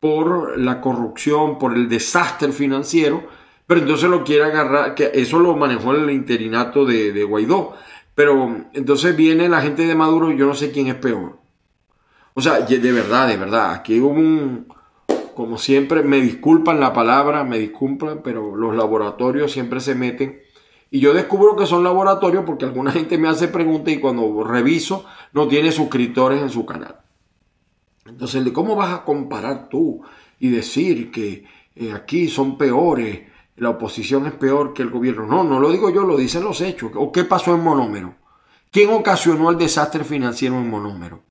por 0.00 0.58
la 0.58 0.80
corrupción, 0.80 1.58
por 1.58 1.74
el 1.74 1.88
desastre 1.88 2.52
financiero, 2.52 3.24
pero 3.66 3.80
entonces 3.80 4.08
lo 4.08 4.22
quiere 4.22 4.44
agarrar, 4.44 4.94
que 4.94 5.10
eso 5.14 5.40
lo 5.40 5.56
manejó 5.56 5.92
el 5.92 6.10
interinato 6.10 6.84
de, 6.84 7.12
de 7.12 7.24
Guaidó. 7.24 7.74
Pero 8.14 8.64
entonces 8.72 9.16
viene 9.16 9.48
la 9.48 9.60
gente 9.60 9.86
de 9.86 9.94
Maduro 9.94 10.30
yo 10.32 10.46
no 10.46 10.54
sé 10.54 10.70
quién 10.70 10.86
es 10.88 10.94
peor. 10.94 11.38
O 12.38 12.42
sea, 12.42 12.60
de 12.60 12.92
verdad, 12.92 13.26
de 13.28 13.38
verdad, 13.38 13.72
aquí 13.72 13.98
hubo 13.98 14.10
un, 14.10 14.68
como 15.34 15.56
siempre, 15.56 16.02
me 16.02 16.20
disculpan 16.20 16.78
la 16.78 16.92
palabra, 16.92 17.44
me 17.44 17.58
disculpan, 17.58 18.20
pero 18.22 18.54
los 18.54 18.76
laboratorios 18.76 19.50
siempre 19.50 19.80
se 19.80 19.94
meten. 19.94 20.42
Y 20.90 21.00
yo 21.00 21.14
descubro 21.14 21.56
que 21.56 21.64
son 21.64 21.82
laboratorios 21.82 22.44
porque 22.44 22.66
alguna 22.66 22.92
gente 22.92 23.16
me 23.16 23.28
hace 23.28 23.48
preguntas 23.48 23.94
y 23.94 24.00
cuando 24.00 24.44
reviso 24.44 25.06
no 25.32 25.48
tiene 25.48 25.72
suscriptores 25.72 26.42
en 26.42 26.50
su 26.50 26.66
canal. 26.66 26.96
Entonces, 28.04 28.46
¿cómo 28.52 28.76
vas 28.76 28.92
a 28.92 29.04
comparar 29.04 29.70
tú 29.70 30.02
y 30.38 30.50
decir 30.50 31.10
que 31.10 31.46
eh, 31.74 31.90
aquí 31.94 32.28
son 32.28 32.58
peores, 32.58 33.22
la 33.56 33.70
oposición 33.70 34.26
es 34.26 34.34
peor 34.34 34.74
que 34.74 34.82
el 34.82 34.90
gobierno. 34.90 35.24
No, 35.24 35.42
no 35.42 35.58
lo 35.58 35.70
digo 35.70 35.88
yo, 35.88 36.02
lo 36.02 36.18
dicen 36.18 36.44
los 36.44 36.60
hechos. 36.60 36.92
¿O 36.96 37.10
qué 37.10 37.24
pasó 37.24 37.54
en 37.54 37.64
Monómero? 37.64 38.14
¿Quién 38.70 38.90
ocasionó 38.90 39.48
el 39.48 39.56
desastre 39.56 40.04
financiero 40.04 40.56
en 40.56 40.68
Monómero? 40.68 41.25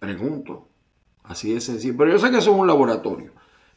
Pregunto. 0.00 0.66
Así 1.22 1.54
de 1.54 1.60
sencillo. 1.60 1.94
Pero 1.96 2.10
yo 2.10 2.18
sé 2.18 2.32
que 2.32 2.38
eso 2.38 2.50
es 2.50 2.58
un 2.58 2.66
laboratorio. 2.66 3.32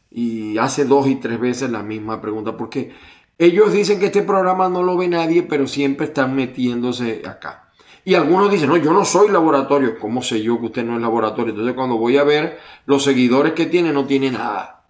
Y 0.10 0.58
hace 0.58 0.86
dos 0.86 1.08
y 1.08 1.18
tres 1.18 1.40
veces 1.40 1.70
la 1.70 1.84
misma 1.84 2.20
pregunta. 2.20 2.58
Porque 2.58 2.94
ellos 3.38 3.72
dicen 3.72 4.00
que 4.00 4.08
este 4.08 4.24
programa 4.24 4.70
no 4.70 4.82
lo 4.82 4.98
ve 4.98 5.08
nadie, 5.08 5.44
pero 5.44 5.68
siempre 5.68 6.08
están 6.08 6.36
metiéndose 6.36 7.22
acá. 7.28 7.72
Y 8.06 8.16
algunos 8.16 8.52
dicen, 8.52 8.70
no, 8.70 8.78
yo 8.78 8.92
no 8.92 9.06
soy 9.06 9.30
laboratorio. 9.30 10.00
¿Cómo 10.00 10.22
sé 10.22 10.42
yo 10.42 10.60
que 10.60 10.68
usted 10.68 10.84
no 10.84 10.96
es 10.96 11.02
laboratorio? 11.02 11.52
Entonces 11.52 11.76
cuando 11.76 11.98
voy 11.98 12.18
a 12.18 12.24
ver 12.24 12.60
los 12.86 13.04
seguidores 13.04 13.54
que 13.54 13.66
tiene, 13.66 13.94
no 13.94 14.06
tiene 14.06 14.32
nada. 14.32 14.86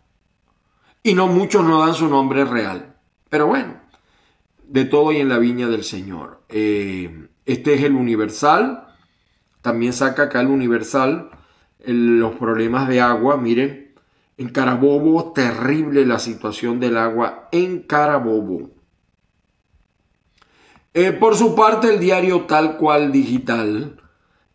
Y 1.03 1.13
no 1.13 1.27
muchos 1.27 1.65
no 1.65 1.81
dan 1.81 1.93
su 1.93 2.07
nombre 2.07 2.45
real. 2.45 2.95
Pero 3.29 3.47
bueno, 3.47 3.81
de 4.67 4.85
todo 4.85 5.11
y 5.11 5.17
en 5.17 5.29
la 5.29 5.37
viña 5.37 5.67
del 5.67 5.83
Señor. 5.83 6.43
Eh, 6.49 7.27
este 7.45 7.73
es 7.75 7.83
el 7.83 7.93
universal. 7.93 8.82
También 9.63 9.93
saca 9.93 10.23
acá 10.23 10.41
el 10.41 10.47
universal 10.47 11.31
los 11.85 12.35
problemas 12.35 12.87
de 12.89 12.99
agua. 12.99 13.37
Miren, 13.37 13.95
en 14.37 14.49
Carabobo, 14.49 15.31
terrible 15.31 16.05
la 16.05 16.19
situación 16.19 16.81
del 16.81 16.97
agua 16.97 17.47
en 17.51 17.79
Carabobo. 17.83 18.71
Eh, 20.93 21.13
por 21.13 21.35
su 21.35 21.55
parte, 21.55 21.93
el 21.93 21.99
diario 21.99 22.41
Tal 22.41 22.77
Cual 22.77 23.13
Digital 23.13 24.01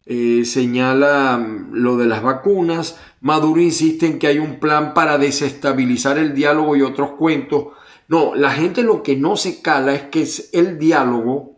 eh, 0.04 0.44
señala 0.44 1.38
mm, 1.38 1.72
lo 1.72 1.96
de 1.96 2.06
las 2.06 2.22
vacunas. 2.22 3.00
Maduro 3.22 3.62
insiste 3.62 4.06
en 4.06 4.18
que 4.18 4.26
hay 4.26 4.38
un 4.38 4.60
plan 4.60 4.92
para 4.92 5.16
desestabilizar 5.16 6.18
el 6.18 6.34
diálogo 6.34 6.76
y 6.76 6.82
otros 6.82 7.12
cuentos. 7.12 7.68
No, 8.08 8.34
la 8.34 8.50
gente 8.50 8.82
lo 8.82 9.02
que 9.02 9.16
no 9.16 9.36
se 9.36 9.62
cala 9.62 9.94
es 9.94 10.02
que 10.02 10.26
el 10.52 10.78
diálogo 10.78 11.57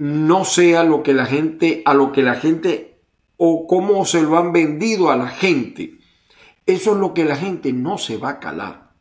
no 0.00 0.46
sea 0.46 0.82
lo 0.82 1.02
que 1.02 1.12
la 1.12 1.26
gente, 1.26 1.82
a 1.84 1.92
lo 1.92 2.10
que 2.10 2.22
la 2.22 2.36
gente 2.36 3.02
o 3.36 3.66
cómo 3.66 4.06
se 4.06 4.22
lo 4.22 4.38
han 4.38 4.50
vendido 4.50 5.10
a 5.10 5.16
la 5.16 5.28
gente. 5.28 5.98
Eso 6.64 6.92
es 6.92 6.96
lo 6.96 7.12
que 7.12 7.26
la 7.26 7.36
gente 7.36 7.74
no 7.74 7.98
se 7.98 8.16
va 8.16 8.30
a 8.30 8.40
calar. 8.40 8.94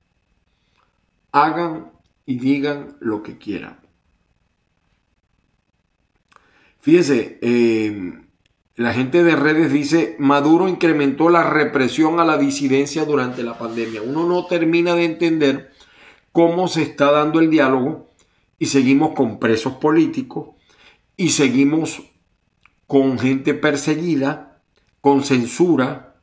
Hagan 1.32 1.94
y 2.26 2.38
digan 2.38 2.98
lo 3.00 3.24
que 3.24 3.38
quieran. 3.38 3.80
Fíjense, 6.82 7.40
eh, 7.42 8.20
la 8.76 8.92
gente 8.94 9.24
de 9.24 9.38
redes 9.38 9.72
dice, 9.72 10.18
Maduro 10.20 10.68
incrementó 10.68 11.30
la 11.30 11.50
represión 11.50 12.20
a 12.20 12.26
la 12.26 12.38
disidencia 12.38 13.06
durante 13.06 13.42
la 13.42 13.58
pandemia. 13.58 14.02
Uno 14.02 14.28
no 14.28 14.48
termina 14.48 14.96
de 14.96 15.06
entender 15.06 15.72
cómo 16.34 16.68
se 16.68 16.82
está 16.82 17.10
dando 17.10 17.40
el 17.40 17.50
diálogo 17.50 18.10
y 18.58 18.66
seguimos 18.66 19.12
con 19.16 19.40
presos 19.40 19.76
políticos, 19.76 20.59
y 21.20 21.32
seguimos 21.32 22.02
con 22.88 23.20
gente 23.20 23.54
perseguida, 23.54 24.62
con 25.02 25.22
censura. 25.22 26.16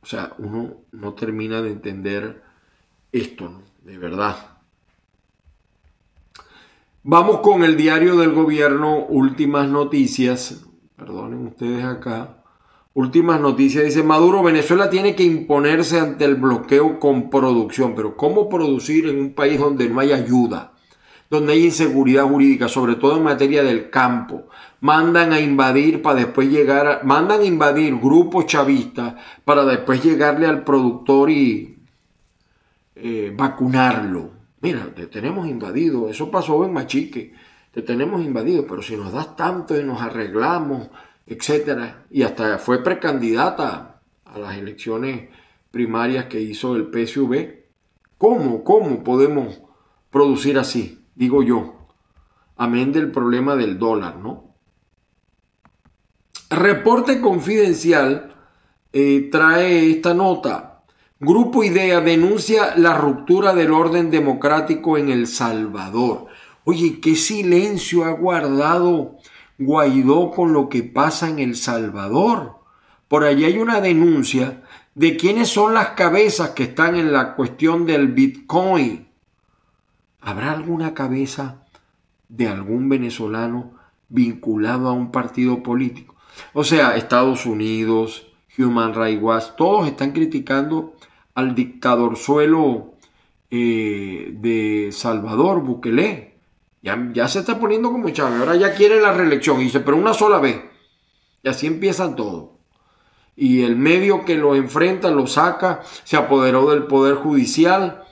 O 0.00 0.06
sea, 0.06 0.34
uno 0.38 0.76
no 0.92 1.14
termina 1.14 1.62
de 1.62 1.72
entender 1.72 2.44
esto, 3.10 3.60
de 3.82 3.98
verdad. 3.98 4.36
Vamos 7.02 7.40
con 7.40 7.64
el 7.64 7.76
diario 7.76 8.16
del 8.16 8.34
gobierno, 8.34 9.04
últimas 9.06 9.68
noticias. 9.68 10.64
Perdonen 10.94 11.48
ustedes 11.48 11.84
acá. 11.84 12.44
Últimas 12.94 13.40
noticias. 13.40 13.84
Dice 13.84 14.04
Maduro, 14.04 14.44
Venezuela 14.44 14.88
tiene 14.88 15.16
que 15.16 15.24
imponerse 15.24 15.98
ante 15.98 16.24
el 16.24 16.36
bloqueo 16.36 17.00
con 17.00 17.30
producción. 17.30 17.96
Pero 17.96 18.16
¿cómo 18.16 18.48
producir 18.48 19.08
en 19.08 19.18
un 19.18 19.34
país 19.34 19.58
donde 19.58 19.88
no 19.88 19.98
hay 19.98 20.12
ayuda? 20.12 20.77
Donde 21.30 21.52
hay 21.52 21.66
inseguridad 21.66 22.24
jurídica, 22.24 22.68
sobre 22.68 22.96
todo 22.96 23.16
en 23.16 23.24
materia 23.24 23.62
del 23.62 23.90
campo. 23.90 24.48
Mandan 24.80 25.32
a 25.32 25.40
invadir 25.40 26.00
para 26.00 26.20
después 26.20 26.48
llegar, 26.48 26.86
a, 26.86 27.00
mandan 27.04 27.40
a 27.40 27.44
invadir 27.44 27.96
grupos 27.96 28.46
chavistas 28.46 29.14
para 29.44 29.64
después 29.64 30.02
llegarle 30.02 30.46
al 30.46 30.64
productor 30.64 31.30
y 31.30 31.78
eh, 32.94 33.32
vacunarlo. 33.36 34.30
Mira, 34.60 34.92
te 34.94 35.06
tenemos 35.06 35.46
invadido, 35.46 36.08
eso 36.08 36.30
pasó 36.30 36.64
en 36.64 36.72
Machique, 36.72 37.32
te 37.72 37.82
tenemos 37.82 38.24
invadido, 38.24 38.66
pero 38.66 38.82
si 38.82 38.96
nos 38.96 39.12
das 39.12 39.36
tanto 39.36 39.78
y 39.78 39.84
nos 39.84 40.00
arreglamos, 40.00 40.88
etcétera, 41.26 42.06
y 42.10 42.22
hasta 42.22 42.58
fue 42.58 42.82
precandidata 42.82 44.00
a 44.24 44.38
las 44.38 44.56
elecciones 44.56 45.28
primarias 45.70 46.24
que 46.24 46.40
hizo 46.40 46.74
el 46.74 46.90
PSV, 46.90 47.66
¿cómo, 48.16 48.64
cómo 48.64 49.04
podemos 49.04 49.60
producir 50.10 50.58
así? 50.58 50.97
Digo 51.18 51.42
yo. 51.42 51.74
Amén 52.56 52.92
del 52.92 53.10
problema 53.10 53.56
del 53.56 53.78
dólar, 53.78 54.16
¿no? 54.16 54.54
Reporte 56.48 57.20
confidencial 57.20 58.34
eh, 58.92 59.28
trae 59.30 59.90
esta 59.90 60.14
nota. 60.14 60.84
Grupo 61.20 61.64
Idea 61.64 62.00
denuncia 62.00 62.76
la 62.76 62.96
ruptura 62.96 63.52
del 63.52 63.72
orden 63.72 64.10
democrático 64.10 64.96
en 64.96 65.10
El 65.10 65.26
Salvador. 65.26 66.26
Oye, 66.64 67.00
qué 67.00 67.16
silencio 67.16 68.04
ha 68.04 68.12
guardado 68.12 69.16
Guaidó 69.58 70.30
con 70.30 70.52
lo 70.52 70.68
que 70.68 70.84
pasa 70.84 71.28
en 71.28 71.40
El 71.40 71.56
Salvador. 71.56 72.60
Por 73.08 73.24
allí 73.24 73.44
hay 73.44 73.58
una 73.58 73.80
denuncia 73.80 74.62
de 74.94 75.16
quiénes 75.16 75.48
son 75.48 75.74
las 75.74 75.90
cabezas 75.90 76.50
que 76.50 76.64
están 76.64 76.94
en 76.94 77.12
la 77.12 77.34
cuestión 77.34 77.86
del 77.86 78.08
Bitcoin. 78.08 79.07
¿Habrá 80.28 80.52
alguna 80.52 80.92
cabeza 80.92 81.64
de 82.28 82.48
algún 82.48 82.90
venezolano 82.90 83.72
vinculado 84.10 84.90
a 84.90 84.92
un 84.92 85.10
partido 85.10 85.62
político? 85.62 86.16
O 86.52 86.64
sea, 86.64 86.98
Estados 86.98 87.46
Unidos, 87.46 88.26
Human 88.58 88.92
Rights 88.92 89.22
Watch, 89.22 89.44
todos 89.56 89.88
están 89.88 90.12
criticando 90.12 90.92
al 91.34 91.54
dictador 91.54 92.18
suelo 92.18 92.92
eh, 93.50 94.34
de 94.38 94.90
Salvador 94.92 95.62
Bukele. 95.62 96.34
Ya, 96.82 97.08
ya, 97.14 97.26
se 97.26 97.38
está 97.38 97.58
poniendo 97.58 97.90
como 97.90 98.10
Chávez, 98.10 98.38
ahora 98.38 98.56
ya 98.56 98.74
quiere 98.74 99.00
la 99.00 99.14
reelección, 99.14 99.62
y 99.62 99.64
dice, 99.64 99.80
pero 99.80 99.96
una 99.96 100.12
sola 100.12 100.40
vez. 100.40 100.60
Y 101.42 101.48
así 101.48 101.66
empiezan 101.66 102.16
todo. 102.16 102.58
Y 103.34 103.62
el 103.62 103.76
medio 103.76 104.26
que 104.26 104.36
lo 104.36 104.54
enfrenta 104.56 105.10
lo 105.10 105.26
saca, 105.26 105.80
se 106.04 106.18
apoderó 106.18 106.68
del 106.68 106.82
poder 106.82 107.14
judicial 107.14 108.04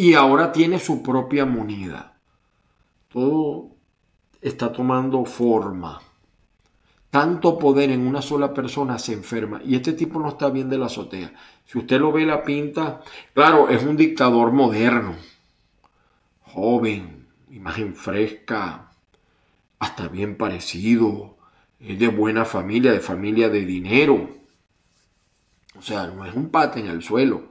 y 0.00 0.14
ahora 0.14 0.50
tiene 0.50 0.78
su 0.78 1.02
propia 1.02 1.44
moneda. 1.44 2.16
Todo 3.10 3.68
está 4.40 4.72
tomando 4.72 5.26
forma. 5.26 6.00
Tanto 7.10 7.58
poder 7.58 7.90
en 7.90 8.06
una 8.06 8.22
sola 8.22 8.54
persona 8.54 8.98
se 8.98 9.12
enferma. 9.12 9.60
Y 9.62 9.74
este 9.74 9.92
tipo 9.92 10.18
no 10.18 10.30
está 10.30 10.48
bien 10.48 10.70
de 10.70 10.78
la 10.78 10.86
azotea. 10.86 11.34
Si 11.66 11.76
usted 11.76 12.00
lo 12.00 12.12
ve 12.12 12.24
la 12.24 12.42
pinta, 12.42 13.02
claro, 13.34 13.68
es 13.68 13.82
un 13.82 13.98
dictador 13.98 14.52
moderno. 14.52 15.16
Joven, 16.44 17.26
imagen 17.50 17.94
fresca, 17.94 18.92
hasta 19.80 20.08
bien 20.08 20.38
parecido. 20.38 21.36
Es 21.78 21.98
de 21.98 22.08
buena 22.08 22.46
familia, 22.46 22.92
de 22.92 23.00
familia 23.00 23.50
de 23.50 23.66
dinero. 23.66 24.30
O 25.78 25.82
sea, 25.82 26.06
no 26.06 26.24
es 26.24 26.34
un 26.34 26.48
pate 26.48 26.80
en 26.80 26.86
el 26.86 27.02
suelo 27.02 27.49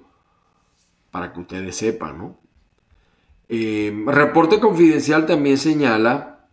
para 1.12 1.34
que 1.34 1.40
ustedes 1.40 1.76
sepan, 1.76 2.18
¿no? 2.18 2.40
Eh, 3.48 4.04
reporte 4.06 4.60
confidencial 4.60 5.26
también 5.26 5.58
señala, 5.58 6.46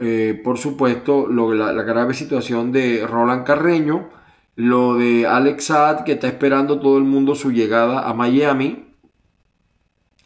eh, 0.00 0.40
por 0.44 0.58
supuesto, 0.58 1.26
la, 1.28 1.82
grave 1.82 2.14
situación 2.14 2.70
de 2.70 3.04
Roland 3.06 3.44
Carreño, 3.44 4.10
lo 4.54 4.94
de 4.94 5.26
Alex 5.26 5.64
Saad, 5.64 6.04
que 6.04 6.12
está 6.12 6.28
esperando 6.28 6.78
todo 6.78 6.98
el 6.98 7.04
mundo 7.04 7.34
su 7.34 7.50
llegada 7.50 8.08
a 8.08 8.14
Miami 8.14 8.94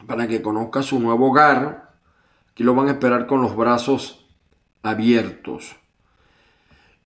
para 0.06 0.28
que 0.28 0.42
conozca 0.42 0.82
su 0.82 1.00
nuevo 1.00 1.30
hogar. 1.30 1.94
Aquí 2.50 2.62
lo 2.62 2.74
van 2.74 2.88
a 2.88 2.92
esperar 2.92 3.26
con 3.26 3.40
los 3.40 3.56
brazos 3.56 4.28
abiertos. 4.82 5.76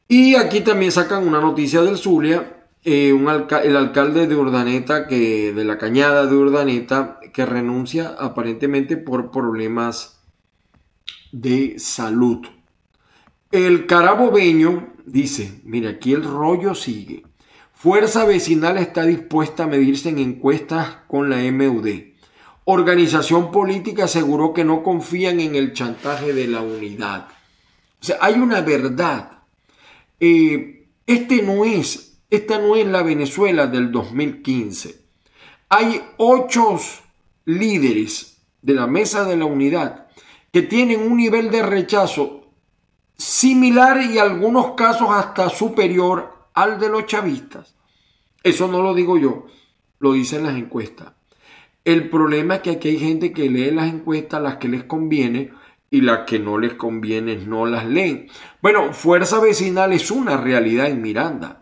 Y 0.09 0.35
aquí 0.35 0.61
también 0.63 0.91
sacan 0.91 1.27
una 1.27 1.41
noticia 1.41 1.83
del 1.83 1.99
Zulia, 1.99 2.58
eh, 2.85 3.11
el 3.11 3.77
alcalde 3.77 4.27
de 4.27 4.37
Urdaneta, 4.37 5.07
que, 5.07 5.53
de 5.53 5.65
la 5.65 5.79
cañada 5.79 6.27
de 6.27 6.35
Urdaneta, 6.37 7.19
que 7.33 7.45
renuncia 7.45 8.15
aparentemente 8.19 8.97
por 8.97 9.31
problemas 9.31 10.21
de 11.33 11.79
salud. 11.79 12.47
El 13.51 13.87
carabobeño 13.87 14.95
dice, 15.07 15.61
mira, 15.65 15.91
aquí 15.91 16.13
el 16.13 16.25
rollo 16.25 16.75
sigue. 16.75 17.25
Fuerza 17.73 18.25
Vecinal 18.25 18.77
está 18.79 19.05
dispuesta 19.05 19.65
a 19.65 19.69
medirse 19.69 20.09
en 20.09 20.19
encuestas 20.19 20.99
con 21.07 21.31
la 21.31 21.39
MUD. 21.51 21.89
Organización 22.65 23.51
política 23.51 24.05
aseguró 24.05 24.53
que 24.53 24.65
no 24.65 24.83
confían 24.83 25.41
en 25.41 25.55
el 25.55 25.73
chantaje 25.73 26.33
de 26.33 26.49
la 26.49 26.61
unidad. 26.61 27.29
O 28.01 28.05
sea, 28.05 28.19
hay 28.21 28.35
una 28.35 28.61
verdad. 28.61 29.43
Eh, 30.21 30.89
este 31.07 31.43
no 31.43 31.65
es 31.65 32.08
Esta 32.31 32.59
no 32.59 32.77
es 32.77 32.87
la 32.87 33.03
Venezuela 33.03 33.67
del 33.67 33.91
2015. 33.91 35.01
Hay 35.71 36.03
ocho 36.19 36.79
líderes 37.47 38.43
de 38.61 38.75
la 38.75 38.87
Mesa 38.87 39.25
de 39.25 39.37
la 39.37 39.47
Unidad 39.47 40.09
que 40.53 40.63
tienen 40.63 41.01
un 41.01 41.17
nivel 41.17 41.51
de 41.51 41.63
rechazo 41.63 42.53
similar 43.17 44.03
y 44.03 44.19
en 44.19 44.19
algunos 44.19 44.73
casos 44.73 45.09
hasta 45.11 45.49
superior 45.49 46.49
al 46.53 46.79
de 46.79 46.91
los 46.91 47.07
chavistas. 47.07 47.75
Eso 48.43 48.69
no 48.69 48.83
lo 48.83 48.95
digo 48.95 49.17
yo, 49.19 49.47
lo 49.99 50.13
dicen 50.13 50.43
las 50.45 50.57
encuestas. 50.57 51.13
El 51.85 52.11
problema 52.11 52.57
es 52.57 52.61
que 52.61 52.71
aquí 52.71 52.89
hay 52.89 52.99
gente 52.99 53.33
que 53.33 53.49
lee 53.49 53.71
las 53.71 53.89
encuestas, 53.89 54.43
las 54.43 54.57
que 54.57 54.69
les 54.69 54.85
conviene, 54.85 55.51
y 55.91 56.03
las 56.03 56.27
que 56.27 56.39
no 56.39 56.59
les 56.59 56.75
conviene 56.75 57.37
no 57.37 57.65
las 57.65 57.87
leen. 57.87 58.29
Bueno, 58.61 58.93
fuerza 58.93 59.41
vecinal 59.41 59.93
es 59.93 60.11
una 60.11 60.37
realidad 60.37 60.87
en 60.87 61.01
Miranda. 61.01 61.58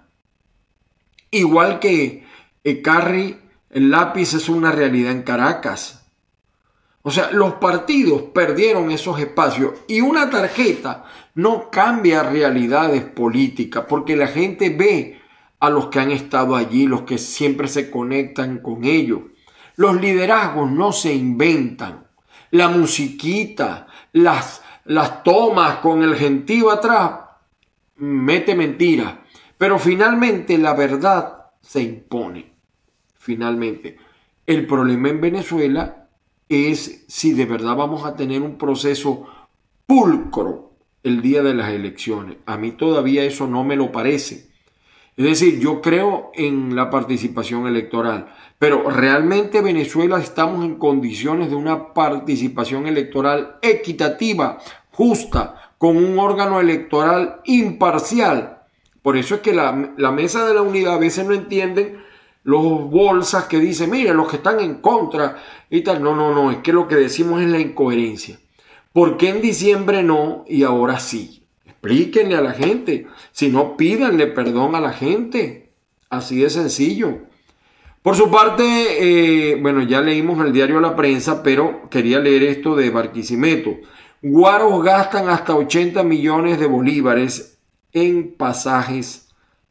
Igual 1.36 1.78
que 1.80 2.24
el 2.64 2.82
Carri, 2.82 3.38
el 3.70 3.90
lápiz 3.90 4.32
es 4.34 4.48
una 4.48 4.72
realidad 4.72 5.12
en 5.12 5.22
Caracas. 5.22 6.06
O 7.02 7.10
sea, 7.10 7.30
los 7.30 7.54
partidos 7.54 8.22
perdieron 8.34 8.90
esos 8.90 9.20
espacios 9.20 9.74
y 9.86 10.00
una 10.00 10.28
tarjeta 10.30 11.04
no 11.34 11.70
cambia 11.70 12.22
realidades 12.22 13.04
políticas 13.04 13.84
porque 13.88 14.16
la 14.16 14.26
gente 14.26 14.70
ve 14.70 15.20
a 15.60 15.70
los 15.70 15.86
que 15.86 16.00
han 16.00 16.10
estado 16.10 16.56
allí, 16.56 16.86
los 16.86 17.02
que 17.02 17.18
siempre 17.18 17.68
se 17.68 17.90
conectan 17.90 18.58
con 18.58 18.84
ellos. 18.84 19.20
Los 19.76 20.00
liderazgos 20.00 20.70
no 20.70 20.92
se 20.92 21.14
inventan. 21.14 22.06
La 22.50 22.68
musiquita, 22.68 23.86
las, 24.12 24.62
las 24.84 25.22
tomas 25.22 25.76
con 25.76 26.02
el 26.02 26.16
gentío 26.16 26.70
atrás, 26.70 27.12
mete 27.96 28.54
mentira. 28.54 29.25
Pero 29.58 29.78
finalmente 29.78 30.58
la 30.58 30.74
verdad 30.74 31.50
se 31.60 31.82
impone. 31.82 32.52
Finalmente. 33.14 33.96
El 34.46 34.66
problema 34.66 35.08
en 35.08 35.20
Venezuela 35.20 36.08
es 36.48 37.04
si 37.08 37.32
de 37.32 37.46
verdad 37.46 37.74
vamos 37.74 38.04
a 38.04 38.14
tener 38.14 38.42
un 38.42 38.56
proceso 38.56 39.26
pulcro 39.86 40.72
el 41.02 41.22
día 41.22 41.42
de 41.42 41.54
las 41.54 41.70
elecciones. 41.70 42.38
A 42.46 42.56
mí 42.56 42.72
todavía 42.72 43.24
eso 43.24 43.46
no 43.46 43.64
me 43.64 43.76
lo 43.76 43.90
parece. 43.92 44.50
Es 45.16 45.24
decir, 45.24 45.58
yo 45.60 45.80
creo 45.80 46.30
en 46.34 46.76
la 46.76 46.90
participación 46.90 47.66
electoral, 47.66 48.28
pero 48.58 48.90
realmente 48.90 49.62
Venezuela 49.62 50.18
estamos 50.18 50.64
en 50.64 50.76
condiciones 50.76 51.48
de 51.48 51.56
una 51.56 51.94
participación 51.94 52.86
electoral 52.86 53.56
equitativa, 53.62 54.58
justa, 54.90 55.72
con 55.78 55.96
un 55.96 56.18
órgano 56.18 56.60
electoral 56.60 57.40
imparcial. 57.44 58.55
Por 59.06 59.16
eso 59.16 59.36
es 59.36 59.40
que 59.40 59.54
la, 59.54 59.70
mesa 60.10 60.44
de 60.48 60.52
la 60.52 60.62
unidad 60.62 60.94
a 60.94 60.98
veces 60.98 61.24
no 61.24 61.32
entienden 61.32 62.02
los 62.42 62.90
bolsas 62.90 63.44
que 63.44 63.60
dicen, 63.60 63.88
mira, 63.88 64.12
los 64.12 64.28
que 64.28 64.38
están 64.38 64.58
en 64.58 64.80
contra 64.80 65.36
y 65.70 65.82
tal. 65.82 66.02
No, 66.02 66.16
no, 66.16 66.34
no, 66.34 66.50
es 66.50 66.56
que 66.56 66.72
lo 66.72 66.88
que 66.88 66.96
decimos 66.96 67.40
es 67.40 67.48
la 67.48 67.60
incoherencia. 67.60 68.40
¿Por 68.92 69.16
qué 69.16 69.28
en 69.28 69.40
diciembre 69.40 70.02
no 70.02 70.44
y 70.48 70.64
ahora 70.64 70.98
sí? 70.98 71.44
Explíquenle 71.64 72.34
a 72.34 72.40
la 72.40 72.50
gente. 72.50 73.06
Si 73.30 73.48
no, 73.48 73.76
pídanle 73.76 74.26
perdón 74.26 74.74
a 74.74 74.80
la 74.80 74.92
gente. 74.92 75.70
Así 76.10 76.40
de 76.40 76.50
sencillo. 76.50 77.18
Por 78.02 78.16
su 78.16 78.28
parte, 78.28 78.64
eh, 78.64 79.54
bueno, 79.62 79.82
ya 79.82 80.00
leímos 80.00 80.44
el 80.44 80.52
diario 80.52 80.80
La 80.80 80.96
Prensa, 80.96 81.44
pero 81.44 81.88
quería 81.90 82.18
leer 82.18 82.42
esto 82.42 82.74
de 82.74 82.90
Barquisimeto. 82.90 83.76
Guaros 84.20 84.82
gastan 84.82 85.28
hasta 85.28 85.54
80 85.54 86.02
millones 86.02 86.58
de 86.58 86.66
bolívares 86.66 87.55
en 87.96 88.34
pasajes 88.34 89.28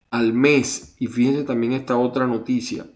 al 0.09 0.33
mes. 0.33 0.95
Y 0.97 1.05
fíjense 1.05 1.43
también 1.43 1.73
esta 1.73 1.95
otra 1.95 2.25
noticia. 2.25 2.88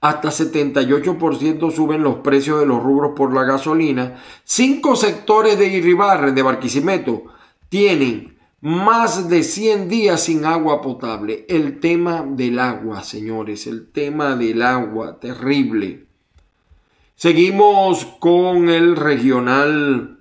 Hasta 0.00 0.28
78% 0.28 1.70
suben 1.70 2.02
los 2.02 2.16
precios 2.16 2.58
de 2.58 2.66
los 2.66 2.82
rubros 2.82 3.12
por 3.16 3.32
la 3.32 3.44
gasolina. 3.44 4.20
Cinco 4.42 4.96
sectores 4.96 5.56
de 5.56 5.68
Irribarre, 5.68 6.32
de 6.32 6.42
Barquisimeto, 6.42 7.26
tienen 7.68 8.36
más 8.60 9.28
de 9.28 9.44
100 9.44 9.88
días 9.88 10.20
sin 10.20 10.44
agua 10.44 10.82
potable. 10.82 11.46
El 11.48 11.78
tema 11.78 12.26
del 12.28 12.58
agua, 12.58 13.04
señores, 13.04 13.68
el 13.68 13.92
tema 13.92 14.34
del 14.34 14.62
agua, 14.62 15.20
terrible. 15.20 16.06
Seguimos 17.14 18.04
con 18.18 18.68
el 18.68 18.96
regional, 18.96 20.15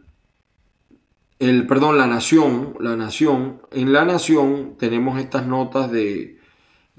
el, 1.40 1.68
perdón, 1.68 1.98
la 1.98 2.08
nación, 2.08 2.76
la 2.80 2.96
nación. 2.96 3.62
En 3.72 3.94
la 3.94 4.06
nación 4.06 4.76
tenemos 4.78 5.20
estas 5.20 5.46
notas 5.46 5.92
de 5.92 6.40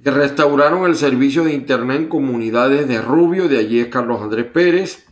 que 0.03 0.11
restauraron 0.11 0.85
el 0.85 0.97
servicio 0.97 1.45
de 1.45 1.55
internet 1.55 2.03
en 2.03 2.09
comunidades 2.09 2.87
de 2.87 3.01
Rubio, 3.01 3.49
de 3.49 3.59
allí 3.59 3.81
es 3.81 3.89
Carlos 3.89 4.21
Andrés 4.21 4.47
Pérez. 4.47 5.07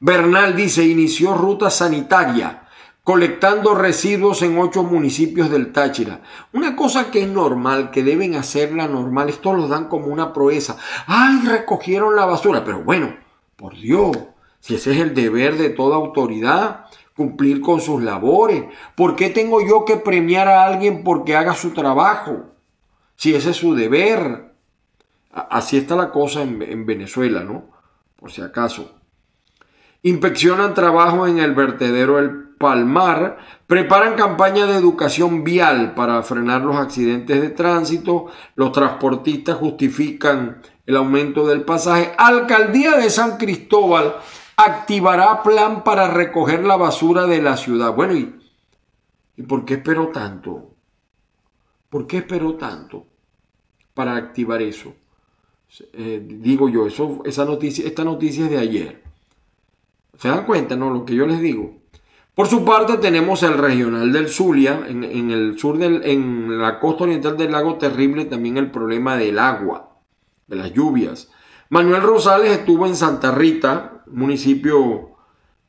Bernal 0.00 0.56
dice, 0.56 0.84
inició 0.84 1.34
ruta 1.34 1.70
sanitaria 1.70 2.62
colectando 3.04 3.74
residuos 3.74 4.42
en 4.42 4.58
ocho 4.58 4.84
municipios 4.84 5.50
del 5.50 5.72
Táchira. 5.72 6.22
Una 6.52 6.76
cosa 6.76 7.10
que 7.10 7.22
es 7.22 7.28
normal, 7.28 7.90
que 7.90 8.02
deben 8.02 8.36
hacerla 8.36 8.86
normal, 8.86 9.28
esto 9.28 9.52
lo 9.52 9.66
dan 9.66 9.88
como 9.88 10.06
una 10.06 10.32
proeza. 10.32 10.76
¡Ay, 11.06 11.40
recogieron 11.44 12.14
la 12.14 12.26
basura! 12.26 12.64
Pero 12.64 12.82
bueno, 12.84 13.16
por 13.56 13.74
Dios, 13.74 14.16
si 14.60 14.76
ese 14.76 14.92
es 14.92 14.98
el 14.98 15.14
deber 15.14 15.58
de 15.58 15.70
toda 15.70 15.96
autoridad, 15.96 16.86
cumplir 17.16 17.60
con 17.60 17.80
sus 17.80 18.02
labores. 18.02 18.64
¿Por 18.96 19.16
qué 19.16 19.30
tengo 19.30 19.66
yo 19.66 19.84
que 19.84 19.96
premiar 19.96 20.48
a 20.48 20.64
alguien 20.64 21.04
porque 21.04 21.36
haga 21.36 21.54
su 21.54 21.70
trabajo? 21.70 22.46
Si 23.16 23.34
ese 23.34 23.50
es 23.50 23.56
su 23.56 23.74
deber. 23.74 24.52
Así 25.32 25.76
está 25.76 25.96
la 25.96 26.10
cosa 26.10 26.42
en, 26.42 26.60
en 26.62 26.84
Venezuela, 26.84 27.42
¿no? 27.42 27.70
Por 28.16 28.30
si 28.30 28.42
acaso. 28.42 28.94
Inspeccionan 30.02 30.74
trabajo 30.74 31.26
en 31.26 31.38
el 31.38 31.54
vertedero 31.54 32.18
El 32.18 32.42
Palmar 32.62 33.38
preparan 33.66 34.14
campaña 34.14 34.66
de 34.66 34.76
educación 34.76 35.42
vial 35.42 35.94
para 35.94 36.22
frenar 36.22 36.62
los 36.62 36.76
accidentes 36.76 37.40
de 37.40 37.50
tránsito. 37.50 38.26
Los 38.54 38.70
transportistas 38.70 39.56
justifican 39.56 40.62
el 40.86 40.96
aumento 40.96 41.46
del 41.46 41.62
pasaje. 41.62 42.12
Alcaldía 42.18 42.96
de 42.96 43.10
San 43.10 43.36
Cristóbal 43.36 44.14
activará 44.56 45.42
plan 45.42 45.84
para 45.84 46.08
recoger 46.08 46.64
la 46.64 46.76
basura 46.76 47.26
de 47.26 47.42
la 47.42 47.56
ciudad. 47.56 47.94
Bueno, 47.94 48.14
¿y, 48.14 48.34
¿y 49.36 49.42
por 49.42 49.64
qué 49.64 49.74
esperó 49.74 50.08
tanto? 50.08 50.74
¿Por 51.88 52.06
qué 52.06 52.18
esperó 52.18 52.54
tanto 52.54 53.06
para 53.94 54.16
activar 54.16 54.62
eso? 54.62 54.94
Eh, 55.92 56.22
digo 56.26 56.68
yo, 56.68 56.86
eso, 56.86 57.22
esa 57.24 57.44
noticia, 57.44 57.86
esta 57.86 58.04
noticia 58.04 58.44
es 58.44 58.50
de 58.50 58.58
ayer. 58.58 59.02
¿Se 60.18 60.28
dan 60.28 60.44
cuenta, 60.44 60.76
no? 60.76 60.90
Lo 60.90 61.04
que 61.04 61.14
yo 61.14 61.26
les 61.26 61.40
digo. 61.40 61.82
Por 62.34 62.46
su 62.46 62.64
parte 62.64 62.96
tenemos 62.96 63.42
el 63.42 63.58
regional 63.58 64.10
del 64.10 64.28
Zulia, 64.28 64.86
en, 64.88 65.30
el 65.30 65.58
sur 65.58 65.76
del, 65.76 66.02
en 66.04 66.58
la 66.58 66.80
costa 66.80 67.04
oriental 67.04 67.36
del 67.36 67.52
lago 67.52 67.76
Terrible 67.76 68.24
también 68.24 68.56
el 68.56 68.70
problema 68.70 69.16
del 69.16 69.38
agua, 69.38 69.98
de 70.46 70.56
las 70.56 70.72
lluvias. 70.72 71.30
Manuel 71.72 72.02
Rosales 72.02 72.50
estuvo 72.50 72.86
en 72.86 72.94
Santa 72.94 73.30
Rita, 73.30 74.04
municipio 74.08 75.16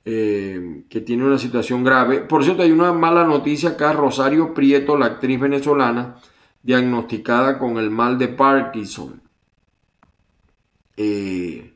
eh, 0.04 0.84
que 0.90 1.00
tiene 1.00 1.24
una 1.24 1.40
situación 1.40 1.82
grave. 1.82 2.20
Por 2.20 2.44
cierto, 2.44 2.62
hay 2.62 2.74
una 2.74 2.92
mala 2.92 3.24
noticia 3.24 3.70
acá, 3.70 3.94
Rosario 3.94 4.54
Prieto, 4.54 4.98
la 4.98 5.06
actriz 5.06 5.40
venezolana, 5.40 6.18
diagnosticada 6.62 7.58
con 7.58 7.78
el 7.78 7.90
mal 7.90 8.18
de 8.18 8.28
Parkinson. 8.28 9.22
Eh, 10.98 11.74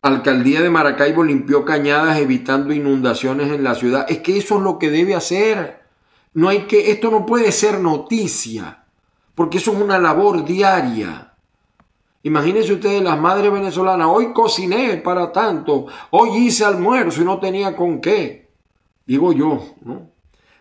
Alcaldía 0.00 0.62
de 0.62 0.70
Maracaibo 0.70 1.22
limpió 1.22 1.66
cañadas 1.66 2.16
evitando 2.16 2.72
inundaciones 2.72 3.52
en 3.52 3.62
la 3.62 3.74
ciudad. 3.74 4.06
Es 4.08 4.20
que 4.20 4.38
eso 4.38 4.56
es 4.56 4.62
lo 4.62 4.78
que 4.78 4.88
debe 4.88 5.14
hacer. 5.14 5.82
No 6.32 6.48
hay 6.48 6.60
que, 6.60 6.92
esto 6.92 7.10
no 7.10 7.26
puede 7.26 7.52
ser 7.52 7.78
noticia, 7.78 8.86
porque 9.34 9.58
eso 9.58 9.74
es 9.74 9.82
una 9.82 9.98
labor 9.98 10.46
diaria. 10.46 11.31
Imagínense 12.24 12.72
ustedes 12.72 13.02
las 13.02 13.18
madres 13.18 13.50
venezolanas, 13.52 14.06
hoy 14.10 14.32
cociné 14.32 14.96
para 14.98 15.32
tanto, 15.32 15.86
hoy 16.10 16.36
hice 16.36 16.64
almuerzo 16.64 17.22
y 17.22 17.24
no 17.24 17.40
tenía 17.40 17.74
con 17.74 18.00
qué. 18.00 18.50
Digo 19.06 19.32
yo, 19.32 19.60
¿no? 19.82 20.12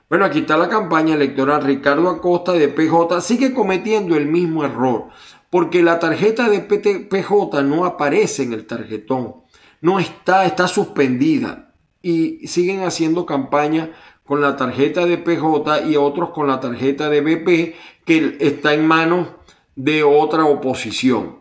Bueno, 0.10 0.26
aquí 0.26 0.40
está 0.40 0.58
la 0.58 0.68
campaña 0.68 1.14
electoral. 1.14 1.64
Ricardo 1.64 2.10
Acosta 2.10 2.52
de 2.52 2.68
PJ 2.68 3.22
sigue 3.22 3.54
cometiendo 3.54 4.18
el 4.18 4.26
mismo 4.26 4.66
error 4.66 5.10
porque 5.52 5.84
la 5.84 6.00
tarjeta 6.00 6.50
de 6.50 6.62
PJ 6.62 7.62
no 7.64 7.86
aparece 7.86 8.44
en 8.44 8.54
el 8.54 8.66
tarjetón, 8.66 9.36
no 9.82 10.00
está, 10.00 10.46
está 10.46 10.68
suspendida 10.68 11.74
y 12.02 12.48
siguen 12.48 12.84
haciendo 12.84 13.26
campaña 13.26 13.92
con 14.24 14.42
la 14.42 14.56
tarjeta 14.56 15.06
de 15.06 15.18
PJ 15.18 15.88
y 15.88 15.98
otros 15.98 16.30
con 16.30 16.48
la 16.48 16.62
tarjeta 16.62 17.10
de 17.10 17.22
BP 17.22 17.76
que 18.06 18.38
está 18.40 18.74
en 18.74 18.88
manos 18.88 19.28
de 19.76 20.04
otra 20.04 20.46
oposición. 20.46 21.41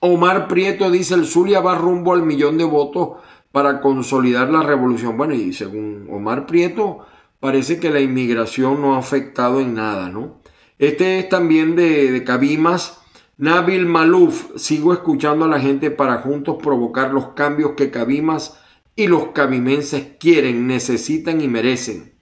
Omar 0.00 0.46
Prieto 0.46 0.90
dice 0.90 1.14
el 1.14 1.26
Zulia 1.26 1.60
va 1.60 1.74
rumbo 1.74 2.12
al 2.12 2.22
millón 2.22 2.56
de 2.56 2.64
votos 2.64 3.18
para 3.50 3.80
consolidar 3.80 4.50
la 4.50 4.62
revolución. 4.62 5.16
Bueno, 5.16 5.34
y 5.34 5.52
según 5.52 6.08
Omar 6.10 6.46
Prieto, 6.46 7.00
parece 7.40 7.80
que 7.80 7.90
la 7.90 8.00
inmigración 8.00 8.80
no 8.80 8.94
ha 8.94 8.98
afectado 8.98 9.60
en 9.60 9.74
nada, 9.74 10.08
¿no? 10.08 10.40
Este 10.78 11.18
es 11.18 11.28
también 11.28 11.74
de, 11.74 12.22
Cabimas. 12.24 13.00
Nabil 13.36 13.86
Maluf, 13.86 14.56
sigo 14.56 14.92
escuchando 14.92 15.44
a 15.44 15.48
la 15.48 15.60
gente 15.60 15.90
para 15.90 16.18
juntos 16.18 16.56
provocar 16.62 17.12
los 17.12 17.28
cambios 17.28 17.72
que 17.72 17.90
Cabimas 17.90 18.60
y 18.96 19.06
los 19.06 19.28
cabimenses 19.28 20.16
quieren, 20.18 20.66
necesitan 20.66 21.40
y 21.40 21.46
merecen. 21.46 22.14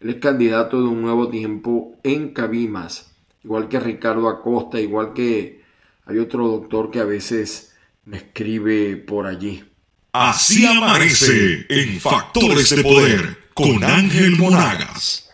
Él 0.00 0.10
es 0.10 0.16
candidato 0.16 0.80
de 0.80 0.88
un 0.88 1.02
nuevo 1.02 1.28
tiempo 1.28 1.96
en 2.02 2.32
Cabimas, 2.32 3.14
igual 3.42 3.68
que 3.68 3.78
Ricardo 3.78 4.28
Acosta, 4.28 4.80
igual 4.80 5.12
que 5.12 5.63
hay 6.06 6.18
otro 6.18 6.48
doctor 6.48 6.90
que 6.90 7.00
a 7.00 7.04
veces 7.04 7.74
me 8.04 8.18
escribe 8.18 8.96
por 8.96 9.26
allí. 9.26 9.64
Así 10.12 10.64
amanece 10.66 11.66
en 11.68 12.00
Factores 12.00 12.70
de 12.70 12.82
Poder 12.82 13.50
con 13.54 13.82
Ángel 13.82 14.36
Monagas. 14.38 15.30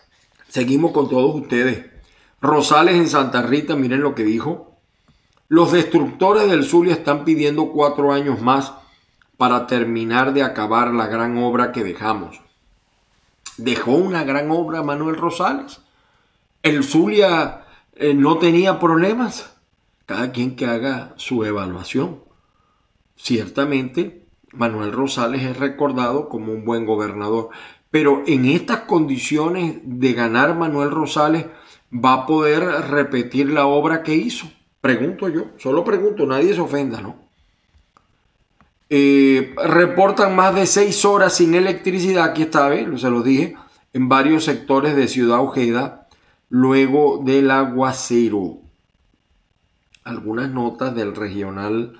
Seguimos 0.47 0.91
con 0.91 1.09
todos 1.09 1.35
ustedes. 1.35 1.85
Rosales 2.41 2.95
en 2.95 3.07
Santa 3.07 3.41
Rita, 3.43 3.75
miren 3.75 4.01
lo 4.01 4.15
que 4.15 4.23
dijo. 4.23 4.79
Los 5.47 5.71
destructores 5.71 6.49
del 6.49 6.63
Zulia 6.63 6.93
están 6.93 7.25
pidiendo 7.25 7.71
cuatro 7.71 8.13
años 8.13 8.41
más 8.41 8.73
para 9.37 9.67
terminar 9.67 10.33
de 10.33 10.43
acabar 10.43 10.93
la 10.93 11.07
gran 11.07 11.37
obra 11.37 11.71
que 11.71 11.83
dejamos. 11.83 12.41
Dejó 13.57 13.91
una 13.91 14.23
gran 14.23 14.49
obra 14.49 14.81
Manuel 14.81 15.17
Rosales. 15.17 15.81
El 16.63 16.83
Zulia 16.83 17.65
eh, 17.95 18.13
no 18.13 18.37
tenía 18.37 18.79
problemas. 18.79 19.50
Cada 20.11 20.33
quien 20.33 20.57
que 20.57 20.65
haga 20.65 21.13
su 21.15 21.45
evaluación. 21.45 22.19
Ciertamente, 23.15 24.27
Manuel 24.51 24.91
Rosales 24.91 25.41
es 25.43 25.55
recordado 25.55 26.27
como 26.27 26.51
un 26.51 26.65
buen 26.65 26.85
gobernador. 26.85 27.47
Pero 27.91 28.21
en 28.27 28.43
estas 28.43 28.81
condiciones 28.81 29.77
de 29.85 30.11
ganar 30.11 30.57
Manuel 30.57 30.91
Rosales, 30.91 31.45
va 31.93 32.11
a 32.11 32.25
poder 32.25 32.61
repetir 32.89 33.51
la 33.51 33.67
obra 33.67 34.03
que 34.03 34.13
hizo. 34.13 34.47
Pregunto 34.81 35.29
yo, 35.29 35.45
solo 35.55 35.85
pregunto, 35.85 36.25
nadie 36.25 36.53
se 36.53 36.59
ofenda, 36.59 36.99
¿no? 36.99 37.15
Eh, 38.89 39.55
reportan 39.63 40.35
más 40.35 40.53
de 40.55 40.65
seis 40.65 41.05
horas 41.05 41.37
sin 41.37 41.55
electricidad, 41.55 42.25
aquí 42.25 42.41
está, 42.41 42.75
¿eh? 42.75 42.85
se 42.97 43.09
lo 43.09 43.23
dije, 43.23 43.55
en 43.93 44.09
varios 44.09 44.43
sectores 44.43 44.93
de 44.93 45.07
Ciudad 45.07 45.39
Ojeda, 45.39 46.09
luego 46.49 47.21
del 47.23 47.49
aguacero. 47.49 48.57
Algunas 50.03 50.49
notas 50.49 50.95
del 50.95 51.15
regional 51.15 51.99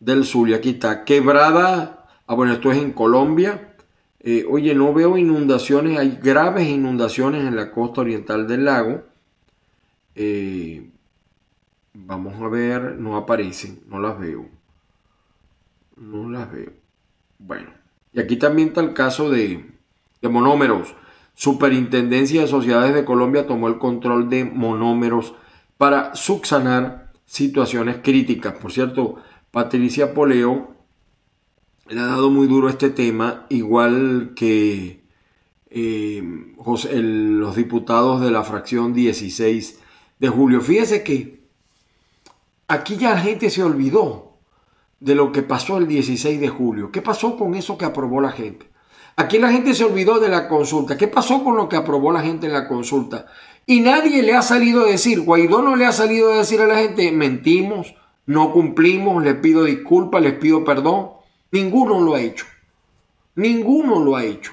del 0.00 0.24
Zulia, 0.24 0.56
aquí 0.56 0.70
está, 0.70 1.04
quebrada, 1.04 2.06
ah 2.26 2.34
bueno, 2.34 2.52
esto 2.52 2.72
es 2.72 2.78
en 2.78 2.92
Colombia, 2.92 3.74
eh, 4.20 4.44
oye, 4.48 4.74
no 4.74 4.92
veo 4.92 5.18
inundaciones, 5.18 5.98
hay 5.98 6.18
graves 6.22 6.68
inundaciones 6.68 7.46
en 7.46 7.56
la 7.56 7.70
costa 7.70 8.00
oriental 8.00 8.46
del 8.48 8.64
lago, 8.64 9.02
vamos 11.92 12.40
a 12.40 12.48
ver, 12.48 12.96
no 12.98 13.16
aparecen, 13.16 13.80
no 13.88 13.98
las 13.98 14.18
veo. 14.18 14.46
No 15.96 16.28
las 16.28 16.50
veo. 16.50 16.72
Bueno, 17.38 17.70
y 18.12 18.20
aquí 18.20 18.36
también 18.36 18.68
está 18.68 18.80
el 18.80 18.94
caso 18.94 19.30
de, 19.30 19.70
de 20.20 20.28
monómeros. 20.28 20.94
Superintendencia 21.34 22.42
de 22.42 22.46
Sociedades 22.46 22.94
de 22.94 23.04
Colombia 23.04 23.46
tomó 23.46 23.68
el 23.68 23.78
control 23.78 24.28
de 24.28 24.44
monómeros 24.44 25.34
para 25.76 26.14
subsanar 26.14 27.03
situaciones 27.26 27.98
críticas. 28.02 28.54
Por 28.54 28.72
cierto, 28.72 29.16
Patricia 29.50 30.14
Poleo 30.14 30.74
le 31.88 32.00
ha 32.00 32.06
dado 32.06 32.30
muy 32.30 32.46
duro 32.46 32.68
este 32.68 32.90
tema, 32.90 33.46
igual 33.50 34.32
que 34.34 35.04
eh, 35.70 36.22
los 36.56 37.56
diputados 37.56 38.20
de 38.20 38.30
la 38.30 38.44
fracción 38.44 38.94
16 38.94 39.80
de 40.18 40.28
julio. 40.28 40.60
Fíjese 40.60 41.02
que 41.02 41.44
aquí 42.68 42.96
ya 42.96 43.10
la 43.10 43.20
gente 43.20 43.50
se 43.50 43.62
olvidó 43.62 44.38
de 45.00 45.14
lo 45.14 45.32
que 45.32 45.42
pasó 45.42 45.78
el 45.78 45.86
16 45.86 46.40
de 46.40 46.48
julio. 46.48 46.90
¿Qué 46.90 47.02
pasó 47.02 47.36
con 47.36 47.54
eso 47.54 47.76
que 47.76 47.84
aprobó 47.84 48.20
la 48.20 48.32
gente? 48.32 48.70
Aquí 49.16 49.38
la 49.38 49.52
gente 49.52 49.74
se 49.74 49.84
olvidó 49.84 50.18
de 50.18 50.28
la 50.28 50.48
consulta. 50.48 50.96
¿Qué 50.96 51.08
pasó 51.08 51.44
con 51.44 51.56
lo 51.56 51.68
que 51.68 51.76
aprobó 51.76 52.10
la 52.10 52.22
gente 52.22 52.46
en 52.46 52.52
la 52.52 52.66
consulta? 52.66 53.26
Y 53.66 53.80
nadie 53.80 54.22
le 54.22 54.34
ha 54.34 54.42
salido 54.42 54.84
a 54.84 54.90
decir, 54.90 55.20
Guaidó 55.20 55.62
no 55.62 55.76
le 55.76 55.86
ha 55.86 55.92
salido 55.92 56.32
a 56.32 56.36
decir 56.36 56.60
a 56.60 56.66
la 56.66 56.78
gente, 56.78 57.10
mentimos, 57.12 57.94
no 58.26 58.52
cumplimos, 58.52 59.22
les 59.22 59.36
pido 59.36 59.64
disculpas, 59.64 60.22
les 60.22 60.34
pido 60.34 60.64
perdón. 60.64 61.10
Ninguno 61.50 62.00
lo 62.00 62.14
ha 62.14 62.20
hecho. 62.20 62.46
Ninguno 63.36 64.02
lo 64.02 64.16
ha 64.16 64.24
hecho. 64.24 64.52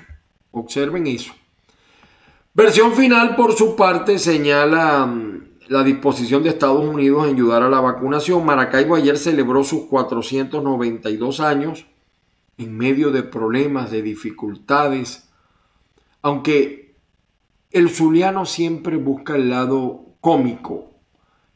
Observen 0.52 1.08
eso. 1.08 1.34
Versión 2.54 2.93
final, 2.93 3.36
por 3.36 3.54
su 3.54 3.76
parte, 3.76 4.19
señala 4.19 5.06
mm, 5.06 5.41
la 5.69 5.84
disposición 5.84 6.43
de 6.43 6.50
Estados 6.50 6.84
Unidos 6.84 7.26
en 7.26 7.36
ayudar 7.36 7.63
a 7.63 7.69
la 7.69 7.80
vacunación. 7.80 8.45
Maracaibo 8.45 8.95
ayer 8.95 9.17
celebró 9.17 9.63
sus 9.63 9.86
492 9.86 11.39
años 11.39 11.86
en 12.58 12.78
medio 12.78 13.12
de 13.12 13.24
problemas, 13.24 13.89
de 13.89 14.02
dificultades, 14.02 15.30
aunque 16.21 16.81
el 17.72 17.90
zuliano 17.90 18.46
siempre 18.46 18.98
busca 18.98 19.36
el 19.36 19.50
lado 19.50 20.16
cómico, 20.22 20.92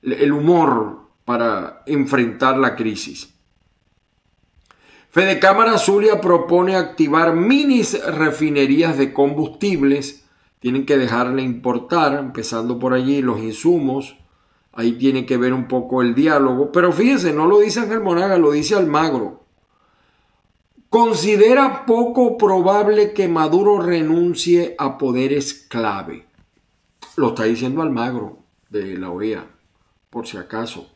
el 0.01 0.31
humor 0.31 1.09
para 1.25 1.83
enfrentar 1.85 2.57
la 2.57 2.75
crisis. 2.75 3.33
Fede 5.09 5.39
Cámara 5.39 5.77
Zulia 5.77 6.19
propone 6.19 6.75
activar 6.75 7.35
minis 7.35 8.03
refinerías 8.05 8.97
de 8.97 9.13
combustibles 9.13 10.25
tienen 10.65 10.87
que 10.87 10.97
dejarle 10.97 11.43
importar, 11.43 12.17
empezando 12.17 12.79
por 12.79 12.95
allí, 12.95 13.21
los 13.21 13.39
insumos. 13.39 14.17
Ahí 14.73 14.93
tiene 14.93 15.27
que 15.27 15.37
ver 15.37 15.53
un 15.53 15.67
poco 15.67 16.01
el 16.01 16.15
diálogo. 16.15 16.71
Pero 16.71 16.91
fíjense, 16.91 17.33
no 17.33 17.45
lo 17.45 17.59
dice 17.59 17.81
Ángel 17.81 18.01
Monaga, 18.01 18.39
lo 18.39 18.51
dice 18.51 18.73
Almagro. 18.73 19.44
Considera 20.89 21.85
poco 21.85 22.37
probable 22.37 23.13
que 23.13 23.27
Maduro 23.27 23.79
renuncie 23.81 24.75
a 24.77 24.97
poderes 24.97 25.53
clave. 25.53 26.25
Lo 27.17 27.29
está 27.29 27.43
diciendo 27.43 27.81
Almagro 27.81 28.39
de 28.69 28.97
la 28.97 29.09
OEA, 29.09 29.47
por 30.09 30.27
si 30.27 30.37
acaso. 30.37 30.89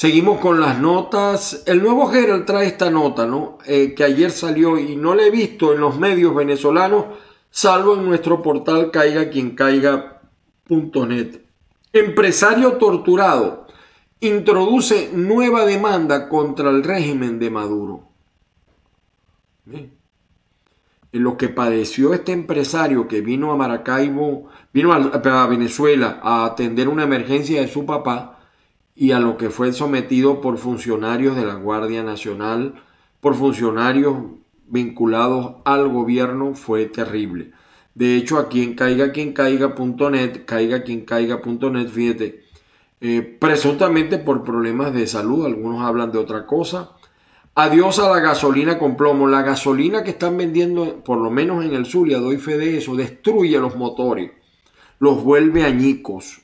Seguimos 0.00 0.40
con 0.40 0.60
las 0.60 0.78
notas. 0.78 1.62
El 1.66 1.82
nuevo 1.82 2.10
Herald 2.10 2.46
trae 2.46 2.66
esta 2.66 2.90
nota, 2.90 3.26
¿no? 3.26 3.58
Eh, 3.66 3.94
que 3.94 4.02
ayer 4.02 4.30
salió 4.30 4.78
y 4.78 4.96
no 4.96 5.14
la 5.14 5.24
he 5.24 5.30
visto 5.30 5.74
en 5.74 5.80
los 5.80 5.98
medios 5.98 6.34
venezolanos, 6.34 7.04
salvo 7.50 7.96
en 7.96 8.06
nuestro 8.06 8.40
portal 8.40 8.90
caiga 8.90 9.28
quien 9.28 9.54
caiga.net. 9.54 11.42
Empresario 11.92 12.78
torturado 12.78 13.59
introduce 14.20 15.10
nueva 15.14 15.64
demanda 15.64 16.28
contra 16.28 16.70
el 16.70 16.84
régimen 16.84 17.38
de 17.38 17.50
Maduro. 17.50 18.02
En 19.66 21.22
lo 21.24 21.36
que 21.36 21.48
padeció 21.48 22.12
este 22.12 22.32
empresario 22.32 23.08
que 23.08 23.22
vino 23.22 23.50
a 23.50 23.56
Maracaibo, 23.56 24.48
vino 24.72 24.92
a 24.92 25.46
Venezuela 25.46 26.20
a 26.22 26.44
atender 26.44 26.88
una 26.88 27.04
emergencia 27.04 27.60
de 27.60 27.68
su 27.68 27.86
papá, 27.86 28.36
y 28.94 29.12
a 29.12 29.20
lo 29.20 29.38
que 29.38 29.48
fue 29.48 29.72
sometido 29.72 30.42
por 30.42 30.58
funcionarios 30.58 31.34
de 31.34 31.46
la 31.46 31.54
Guardia 31.54 32.02
Nacional, 32.02 32.74
por 33.20 33.34
funcionarios 33.34 34.14
vinculados 34.66 35.56
al 35.64 35.88
gobierno, 35.88 36.54
fue 36.54 36.84
terrible. 36.84 37.52
De 37.94 38.16
hecho, 38.16 38.38
aquí 38.38 38.62
en 38.62 38.74
caiga 38.74 39.10
quien 39.12 39.32
caiga.net, 39.32 40.44
caiga 40.44 40.82
quien 40.82 41.06
caiga.net, 41.06 41.88
fíjate, 41.88 42.39
eh, 43.00 43.22
presuntamente 43.22 44.18
por 44.18 44.44
problemas 44.44 44.92
de 44.92 45.06
salud, 45.06 45.46
algunos 45.46 45.82
hablan 45.82 46.12
de 46.12 46.18
otra 46.18 46.46
cosa. 46.46 46.90
Adiós 47.54 47.98
a 47.98 48.08
la 48.08 48.20
gasolina 48.20 48.78
con 48.78 48.96
plomo. 48.96 49.26
La 49.26 49.42
gasolina 49.42 50.04
que 50.04 50.10
están 50.10 50.36
vendiendo, 50.36 51.02
por 51.02 51.18
lo 51.18 51.30
menos 51.30 51.64
en 51.64 51.74
el 51.74 51.86
Zulia, 51.86 52.18
doy 52.18 52.36
fe 52.36 52.56
de 52.58 52.78
eso, 52.78 52.94
destruye 52.94 53.58
los 53.58 53.76
motores, 53.76 54.30
los 54.98 55.22
vuelve 55.24 55.64
añicos. 55.64 56.42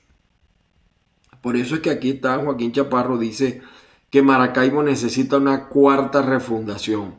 Por 1.41 1.57
eso 1.57 1.77
es 1.77 1.81
que 1.81 1.91
aquí 1.91 2.11
está 2.11 2.39
Joaquín 2.39 2.73
Chaparro, 2.73 3.19
dice 3.19 3.63
que 4.11 4.23
Maracaibo 4.23 4.83
necesita 4.83 5.37
una 5.37 5.69
cuarta 5.69 6.23
refundación. 6.23 7.15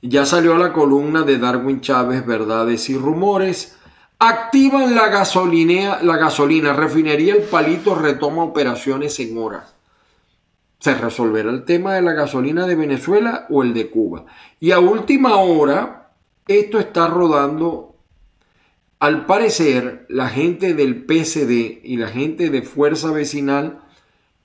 Ya 0.00 0.26
salió 0.26 0.56
la 0.58 0.72
columna 0.72 1.22
de 1.22 1.38
Darwin 1.38 1.80
Chávez, 1.80 2.26
Verdades 2.26 2.90
y 2.90 2.96
Rumores. 2.96 3.78
Activan 4.18 4.94
la 4.94 5.08
gasolina, 5.08 6.00
la 6.02 6.16
gasolina, 6.16 6.72
refinería 6.72 7.34
El 7.34 7.42
Palito 7.42 7.94
retoma 7.94 8.44
operaciones 8.44 9.18
en 9.20 9.36
horas. 9.36 9.74
¿Se 10.78 10.94
resolverá 10.94 11.50
el 11.50 11.64
tema 11.64 11.94
de 11.94 12.02
la 12.02 12.12
gasolina 12.12 12.66
de 12.66 12.76
Venezuela 12.76 13.46
o 13.50 13.62
el 13.62 13.74
de 13.74 13.90
Cuba? 13.90 14.26
Y 14.60 14.70
a 14.70 14.78
última 14.78 15.36
hora, 15.36 16.12
esto 16.46 16.78
está 16.78 17.08
rodando 17.08 17.94
al 19.04 19.26
parecer, 19.26 20.06
la 20.08 20.28
gente 20.28 20.72
del 20.72 21.04
PSD 21.04 21.84
y 21.84 21.98
la 21.98 22.08
gente 22.08 22.48
de 22.48 22.62
Fuerza 22.62 23.10
Vecinal 23.10 23.80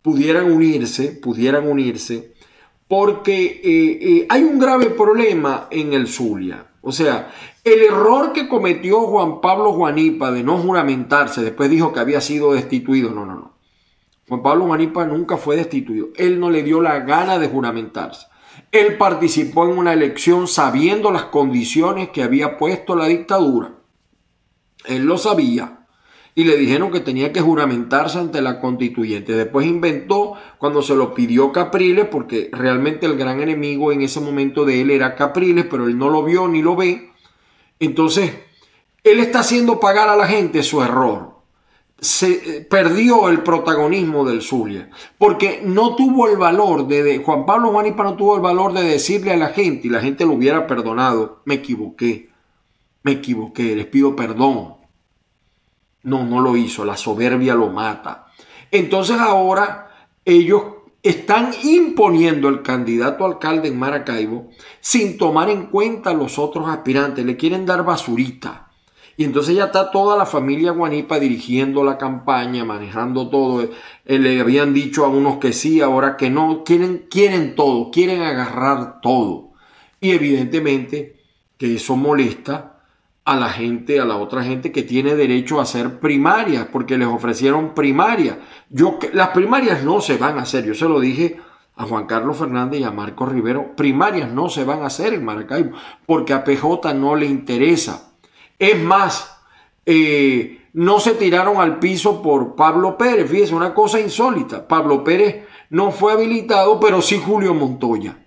pudieran 0.01 0.51
unirse, 0.51 1.11
pudieran 1.11 1.65
unirse, 1.65 2.33
porque 2.87 3.61
eh, 3.63 3.99
eh, 4.01 4.27
hay 4.27 4.43
un 4.43 4.59
grave 4.59 4.87
problema 4.87 5.67
en 5.71 5.93
el 5.93 6.07
Zulia. 6.07 6.65
O 6.81 6.91
sea, 6.91 7.31
el 7.63 7.81
error 7.81 8.31
que 8.33 8.47
cometió 8.47 9.01
Juan 9.01 9.41
Pablo 9.41 9.73
Juanipa 9.73 10.31
de 10.31 10.43
no 10.43 10.57
juramentarse, 10.57 11.41
después 11.41 11.69
dijo 11.69 11.91
que 11.91 11.99
había 11.99 12.21
sido 12.21 12.53
destituido. 12.53 13.11
No, 13.11 13.25
no, 13.25 13.35
no. 13.35 13.53
Juan 14.27 14.41
Pablo 14.41 14.65
Juanipa 14.65 15.05
nunca 15.05 15.37
fue 15.37 15.55
destituido. 15.55 16.09
Él 16.15 16.39
no 16.39 16.49
le 16.49 16.63
dio 16.63 16.81
la 16.81 16.99
gana 16.99 17.39
de 17.39 17.47
juramentarse. 17.47 18.27
Él 18.71 18.97
participó 18.97 19.65
en 19.65 19.77
una 19.77 19.93
elección 19.93 20.47
sabiendo 20.47 21.11
las 21.11 21.25
condiciones 21.25 22.09
que 22.09 22.23
había 22.23 22.57
puesto 22.57 22.95
la 22.95 23.07
dictadura. 23.07 23.73
Él 24.85 25.05
lo 25.05 25.17
sabía 25.17 25.78
y 26.39 26.45
le 26.45 26.55
dijeron 26.55 26.89
que 26.89 27.01
tenía 27.01 27.33
que 27.33 27.41
juramentarse 27.41 28.17
ante 28.17 28.41
la 28.41 28.61
constituyente. 28.61 29.33
Después 29.33 29.67
inventó 29.67 30.35
cuando 30.57 30.81
se 30.81 30.95
lo 30.95 31.13
pidió 31.13 31.51
Capriles, 31.51 32.05
porque 32.05 32.49
realmente 32.53 33.05
el 33.07 33.17
gran 33.17 33.41
enemigo 33.41 33.91
en 33.91 34.03
ese 34.03 34.21
momento 34.21 34.63
de 34.63 34.79
él 34.79 34.89
era 34.89 35.15
Capriles, 35.15 35.65
pero 35.69 35.87
él 35.87 35.97
no 35.97 36.09
lo 36.09 36.23
vio 36.23 36.47
ni 36.47 36.61
lo 36.61 36.77
ve. 36.77 37.09
Entonces, 37.81 38.31
él 39.03 39.19
está 39.19 39.41
haciendo 39.41 39.81
pagar 39.81 40.07
a 40.07 40.15
la 40.15 40.27
gente 40.27 40.63
su 40.63 40.81
error. 40.81 41.41
Se 41.99 42.31
eh, 42.31 42.61
perdió 42.61 43.27
el 43.27 43.43
protagonismo 43.43 44.23
del 44.23 44.41
Zulia, 44.41 44.89
porque 45.17 45.61
no 45.65 45.97
tuvo 45.97 46.29
el 46.29 46.37
valor 46.37 46.87
de, 46.87 47.17
Juan 47.17 47.45
Pablo 47.45 47.71
Juanipa 47.71 48.05
no 48.05 48.15
tuvo 48.15 48.37
el 48.37 48.41
valor 48.41 48.71
de 48.71 48.83
decirle 48.83 49.33
a 49.33 49.37
la 49.37 49.49
gente 49.49 49.87
y 49.87 49.91
la 49.91 49.99
gente 49.99 50.25
lo 50.25 50.31
hubiera 50.31 50.67
perdonado. 50.67 51.41
Me 51.43 51.55
equivoqué, 51.55 52.29
me 53.03 53.11
equivoqué, 53.11 53.75
les 53.75 53.87
pido 53.87 54.15
perdón 54.15 54.78
no, 56.03 56.25
no 56.25 56.41
lo 56.41 56.55
hizo, 56.55 56.85
la 56.85 56.97
soberbia 56.97 57.55
lo 57.55 57.69
mata. 57.69 58.27
Entonces 58.71 59.19
ahora 59.19 59.91
ellos 60.25 60.63
están 61.01 61.51
imponiendo 61.63 62.49
el 62.49 62.61
candidato 62.61 63.25
alcalde 63.25 63.69
en 63.69 63.79
Maracaibo 63.79 64.49
sin 64.81 65.17
tomar 65.17 65.49
en 65.49 65.67
cuenta 65.67 66.11
a 66.11 66.13
los 66.13 66.37
otros 66.37 66.67
aspirantes, 66.69 67.25
le 67.25 67.37
quieren 67.37 67.65
dar 67.65 67.83
basurita. 67.83 68.69
Y 69.15 69.25
entonces 69.25 69.53
ya 69.53 69.65
está 69.65 69.91
toda 69.91 70.15
la 70.15 70.25
familia 70.25 70.71
Guanipa 70.71 71.19
dirigiendo 71.19 71.83
la 71.83 71.97
campaña, 71.97 72.63
manejando 72.63 73.29
todo. 73.29 73.63
Eh, 74.05 74.17
le 74.17 74.39
habían 74.39 74.73
dicho 74.73 75.03
a 75.03 75.09
unos 75.09 75.39
que 75.39 75.51
sí, 75.51 75.81
ahora 75.81 76.15
que 76.15 76.29
no. 76.29 76.63
Quieren, 76.63 77.07
quieren 77.09 77.53
todo, 77.53 77.91
quieren 77.91 78.21
agarrar 78.21 79.01
todo. 79.01 79.49
Y 79.99 80.11
evidentemente 80.11 81.17
que 81.57 81.75
eso 81.75 81.97
molesta 81.97 82.68
a 83.29 83.35
la 83.35 83.49
gente, 83.49 83.99
a 83.99 84.05
la 84.05 84.17
otra 84.17 84.43
gente 84.43 84.71
que 84.71 84.81
tiene 84.81 85.13
derecho 85.13 85.59
a 85.59 85.61
hacer 85.61 85.99
primarias, 85.99 86.65
porque 86.71 86.97
les 86.97 87.07
ofrecieron 87.07 87.75
primarias. 87.75 88.37
Yo, 88.71 88.97
las 89.13 89.27
primarias 89.29 89.83
no 89.83 90.01
se 90.01 90.17
van 90.17 90.39
a 90.39 90.41
hacer, 90.41 90.65
yo 90.65 90.73
se 90.73 90.89
lo 90.89 90.99
dije 90.99 91.39
a 91.75 91.85
Juan 91.85 92.07
Carlos 92.07 92.37
Fernández 92.37 92.81
y 92.81 92.85
a 92.85 92.91
Marco 92.91 93.27
Rivero, 93.27 93.75
primarias 93.75 94.31
no 94.31 94.49
se 94.49 94.63
van 94.63 94.81
a 94.81 94.87
hacer 94.87 95.13
en 95.13 95.23
Maracaibo, 95.23 95.77
porque 96.07 96.33
a 96.33 96.43
PJ 96.43 96.95
no 96.95 97.15
le 97.15 97.27
interesa. 97.27 98.13
Es 98.57 98.81
más, 98.81 99.39
eh, 99.85 100.65
no 100.73 100.99
se 100.99 101.13
tiraron 101.13 101.57
al 101.57 101.77
piso 101.77 102.23
por 102.23 102.55
Pablo 102.55 102.97
Pérez, 102.97 103.29
fíjese, 103.29 103.53
una 103.53 103.75
cosa 103.75 103.99
insólita. 103.99 104.67
Pablo 104.67 105.03
Pérez 105.03 105.45
no 105.69 105.91
fue 105.91 106.13
habilitado, 106.13 106.79
pero 106.79 106.99
sí 107.03 107.21
Julio 107.23 107.53
Montoya, 107.53 108.17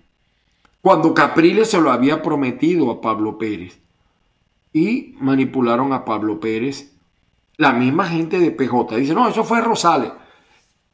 cuando 0.81 1.13
Capriles 1.13 1.69
se 1.69 1.81
lo 1.81 1.91
había 1.91 2.21
prometido 2.21 2.89
a 2.89 3.01
Pablo 3.01 3.37
Pérez 3.37 3.82
y 4.73 5.15
manipularon 5.19 5.93
a 5.93 6.03
Pablo 6.03 6.39
Pérez. 6.39 6.91
La 7.57 7.71
misma 7.71 8.07
gente 8.07 8.39
de 8.39 8.51
PJ 8.51 8.95
dice, 8.97 9.13
no, 9.13 9.27
eso 9.27 9.43
fue 9.43 9.61
Rosales. 9.61 10.11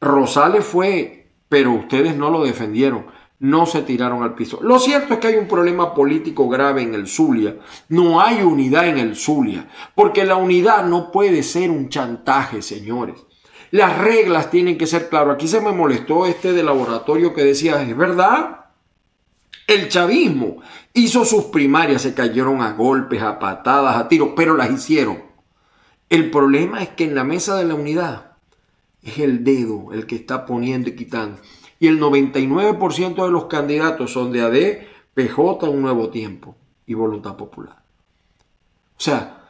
Rosales 0.00 0.64
fue, 0.64 1.32
pero 1.48 1.72
ustedes 1.72 2.16
no 2.16 2.30
lo 2.30 2.44
defendieron, 2.44 3.06
no 3.38 3.64
se 3.64 3.82
tiraron 3.82 4.22
al 4.22 4.34
piso. 4.34 4.60
Lo 4.62 4.78
cierto 4.78 5.14
es 5.14 5.20
que 5.20 5.28
hay 5.28 5.36
un 5.36 5.48
problema 5.48 5.94
político 5.94 6.48
grave 6.48 6.82
en 6.82 6.94
el 6.94 7.08
Zulia. 7.08 7.56
No 7.88 8.20
hay 8.20 8.42
unidad 8.42 8.86
en 8.86 8.98
el 8.98 9.16
Zulia, 9.16 9.68
porque 9.94 10.24
la 10.24 10.36
unidad 10.36 10.84
no 10.84 11.10
puede 11.10 11.42
ser 11.42 11.70
un 11.70 11.88
chantaje, 11.88 12.60
señores. 12.60 13.26
Las 13.70 13.98
reglas 13.98 14.50
tienen 14.50 14.76
que 14.76 14.86
ser 14.86 15.08
claras. 15.08 15.34
Aquí 15.34 15.48
se 15.48 15.60
me 15.60 15.72
molestó 15.72 16.26
este 16.26 16.52
de 16.52 16.62
laboratorio 16.62 17.32
que 17.32 17.44
decía, 17.44 17.80
es 17.82 17.96
verdad, 17.96 18.59
el 19.70 19.88
chavismo 19.88 20.58
hizo 20.92 21.24
sus 21.24 21.44
primarias, 21.44 22.02
se 22.02 22.14
cayeron 22.14 22.60
a 22.60 22.72
golpes, 22.72 23.22
a 23.22 23.38
patadas, 23.38 23.96
a 23.96 24.08
tiros, 24.08 24.30
pero 24.34 24.56
las 24.56 24.70
hicieron. 24.70 25.22
El 26.08 26.30
problema 26.30 26.82
es 26.82 26.88
que 26.90 27.04
en 27.04 27.14
la 27.14 27.24
mesa 27.24 27.56
de 27.56 27.64
la 27.64 27.74
unidad 27.74 28.32
es 29.02 29.18
el 29.18 29.44
dedo 29.44 29.92
el 29.92 30.06
que 30.06 30.16
está 30.16 30.44
poniendo 30.44 30.90
y 30.90 30.96
quitando. 30.96 31.40
Y 31.78 31.86
el 31.86 32.00
99% 32.00 33.24
de 33.24 33.30
los 33.30 33.46
candidatos 33.46 34.12
son 34.12 34.32
de 34.32 34.42
AD, 34.42 34.86
PJ, 35.14 35.70
Un 35.70 35.82
Nuevo 35.82 36.10
Tiempo 36.10 36.56
y 36.86 36.94
Voluntad 36.94 37.36
Popular. 37.36 37.76
O 37.76 39.00
sea, 39.02 39.48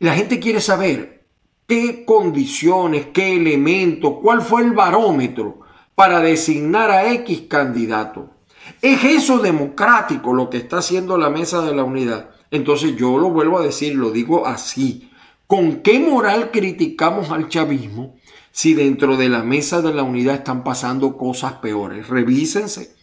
la 0.00 0.14
gente 0.14 0.40
quiere 0.40 0.60
saber 0.60 1.24
qué 1.66 2.04
condiciones, 2.04 3.06
qué 3.14 3.36
elementos, 3.36 4.16
cuál 4.20 4.42
fue 4.42 4.62
el 4.62 4.72
barómetro 4.72 5.60
para 5.94 6.20
designar 6.20 6.90
a 6.90 7.12
X 7.12 7.42
candidato. 7.48 8.33
¿Es 8.82 9.04
eso 9.04 9.38
democrático 9.38 10.34
lo 10.34 10.50
que 10.50 10.58
está 10.58 10.78
haciendo 10.78 11.16
la 11.16 11.30
mesa 11.30 11.62
de 11.62 11.74
la 11.74 11.84
unidad? 11.84 12.30
Entonces 12.50 12.96
yo 12.96 13.18
lo 13.18 13.30
vuelvo 13.30 13.58
a 13.58 13.62
decir, 13.64 13.94
lo 13.94 14.10
digo 14.10 14.46
así. 14.46 15.10
¿Con 15.46 15.82
qué 15.82 15.98
moral 16.00 16.50
criticamos 16.50 17.30
al 17.30 17.48
chavismo 17.48 18.16
si 18.52 18.74
dentro 18.74 19.16
de 19.16 19.28
la 19.28 19.42
mesa 19.42 19.82
de 19.82 19.92
la 19.92 20.02
unidad 20.02 20.36
están 20.36 20.64
pasando 20.64 21.16
cosas 21.16 21.54
peores? 21.54 22.08
Revísense. 22.08 22.94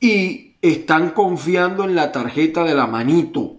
Y 0.00 0.56
están 0.62 1.10
confiando 1.10 1.84
en 1.84 1.94
la 1.94 2.12
tarjeta 2.12 2.64
de 2.64 2.74
la 2.74 2.86
manito. 2.86 3.56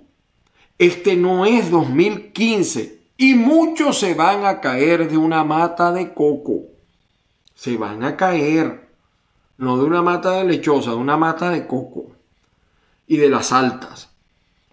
Este 0.78 1.16
no 1.16 1.46
es 1.46 1.72
2015 1.72 3.02
y 3.18 3.34
muchos 3.34 4.00
se 4.00 4.14
van 4.14 4.46
a 4.46 4.62
caer 4.62 5.10
de 5.10 5.18
una 5.18 5.44
mata 5.44 5.92
de 5.92 6.14
coco. 6.14 6.66
Se 7.56 7.78
van 7.78 8.04
a 8.04 8.16
caer 8.16 8.87
no 9.58 9.78
de 9.78 9.84
una 9.86 10.02
mata 10.02 10.32
de 10.32 10.44
lechosa, 10.44 10.92
de 10.92 10.98
una 10.98 11.18
mata 11.18 11.50
de 11.50 11.68
coco 11.68 12.12
y 13.08 13.18
de 13.18 13.30
las 13.30 13.52
altas, 13.52 14.10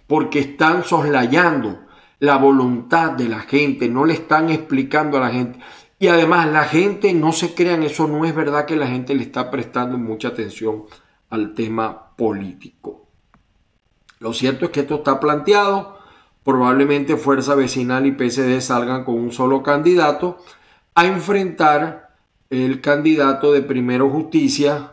porque 0.07 0.41
están 0.41 0.85
soslayando 0.85 1.81
la 2.19 2.37
voluntad 2.37 3.13
de 3.13 3.29
la 3.29 3.41
gente, 3.41 3.89
no 3.89 4.05
le 4.05 4.15
están 4.15 4.51
explicando 4.51 5.19
a 5.19 5.21
la 5.21 5.31
gente. 5.31 5.59
Y 5.99 6.09
además 6.09 6.49
la 6.49 6.65
gente, 6.65 7.13
no 7.15 7.33
se 7.33 7.55
crean, 7.55 7.83
eso 7.83 8.07
no 8.07 8.25
es 8.25 8.35
verdad 8.35 8.67
que 8.67 8.77
la 8.77 8.87
gente 8.87 9.15
le 9.15 9.23
está 9.23 9.51
prestando 9.51 9.97
mucha 9.97 10.29
atención 10.29 10.85
al 11.31 11.55
tema 11.55 12.11
político. 12.17 13.07
Lo 14.21 14.33
cierto 14.33 14.67
es 14.67 14.71
que 14.71 14.81
esto 14.81 14.97
está 14.97 15.21
planteado, 15.21 15.99
probablemente 16.45 17.17
Fuerza 17.17 17.55
Vecinal 17.55 18.07
y 18.07 18.13
PSD 18.13 18.61
salgan 18.61 19.05
con 19.05 19.17
un 19.17 19.33
solo 19.33 19.63
candidato 19.63 20.39
a 20.95 21.07
enfrentar 21.07 22.04
el 22.63 22.81
candidato 22.81 23.53
de 23.53 23.63
Primero 23.63 24.11
Justicia, 24.11 24.93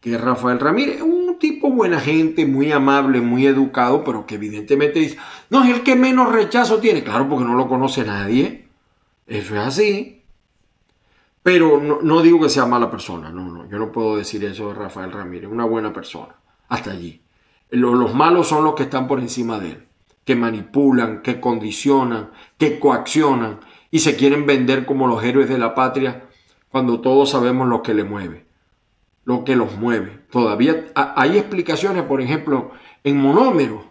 que 0.00 0.14
es 0.14 0.20
Rafael 0.20 0.60
Ramírez, 0.60 1.02
un 1.02 1.38
tipo 1.38 1.70
buena 1.70 2.00
gente, 2.00 2.46
muy 2.46 2.72
amable, 2.72 3.20
muy 3.20 3.46
educado, 3.46 4.04
pero 4.04 4.26
que 4.26 4.36
evidentemente 4.36 4.98
dice, 4.98 5.18
no 5.50 5.64
es 5.64 5.70
el 5.70 5.82
que 5.82 5.96
menos 5.96 6.32
rechazo 6.32 6.78
tiene, 6.78 7.02
claro, 7.02 7.28
porque 7.28 7.44
no 7.44 7.54
lo 7.54 7.68
conoce 7.68 8.04
nadie, 8.04 8.68
eso 9.26 9.54
es 9.54 9.60
así, 9.60 10.22
pero 11.42 11.80
no, 11.80 12.22
digo 12.22 12.40
que 12.40 12.48
sea 12.48 12.66
mala 12.66 12.90
persona, 12.90 13.30
no, 13.30 13.48
no, 13.48 13.68
yo 13.68 13.78
no 13.78 13.90
puedo 13.92 14.16
decir 14.16 14.44
eso 14.44 14.68
de 14.68 14.74
Rafael 14.74 15.12
Ramírez, 15.12 15.50
una 15.50 15.64
buena 15.64 15.92
persona, 15.92 16.34
hasta 16.68 16.90
allí. 16.90 17.22
Los, 17.70 18.14
malos 18.14 18.48
son 18.48 18.64
los 18.64 18.74
que 18.74 18.84
están 18.84 19.06
por 19.06 19.20
encima 19.20 19.58
de 19.58 19.72
él, 19.72 19.86
que 20.24 20.36
manipulan, 20.36 21.22
que 21.22 21.40
condicionan, 21.40 22.30
que 22.56 22.78
coaccionan 22.78 23.60
y 23.90 24.00
se 24.00 24.16
quieren 24.16 24.46
vender 24.46 24.86
como 24.86 25.06
los 25.06 25.22
héroes 25.22 25.48
de 25.48 25.58
la 25.58 25.74
patria 25.74 26.27
cuando 26.70 27.00
todos 27.00 27.30
sabemos 27.30 27.68
lo 27.68 27.82
que 27.82 27.94
le 27.94 28.04
mueve, 28.04 28.46
lo 29.24 29.44
que 29.44 29.56
los 29.56 29.76
mueve. 29.76 30.24
Todavía 30.30 30.86
hay 30.94 31.38
explicaciones, 31.38 32.02
por 32.04 32.20
ejemplo, 32.20 32.72
en 33.04 33.18
monómero. 33.18 33.84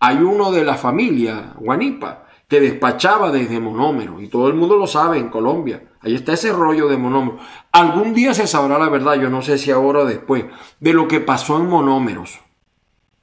Hay 0.00 0.18
uno 0.18 0.50
de 0.50 0.64
la 0.64 0.76
familia, 0.76 1.54
Guanipa, 1.58 2.26
que 2.48 2.60
despachaba 2.60 3.32
desde 3.32 3.60
monómero, 3.60 4.20
y 4.20 4.28
todo 4.28 4.48
el 4.48 4.54
mundo 4.54 4.76
lo 4.76 4.86
sabe 4.86 5.18
en 5.18 5.28
Colombia. 5.28 5.82
Ahí 6.00 6.14
está 6.14 6.34
ese 6.34 6.52
rollo 6.52 6.88
de 6.88 6.96
monómero. 6.96 7.38
Algún 7.72 8.14
día 8.14 8.32
se 8.32 8.46
sabrá 8.46 8.78
la 8.78 8.88
verdad, 8.88 9.14
yo 9.14 9.28
no 9.28 9.42
sé 9.42 9.58
si 9.58 9.70
ahora 9.70 10.00
o 10.00 10.04
después, 10.04 10.44
de 10.78 10.92
lo 10.92 11.08
que 11.08 11.20
pasó 11.20 11.56
en 11.58 11.68
monómeros. 11.68 12.38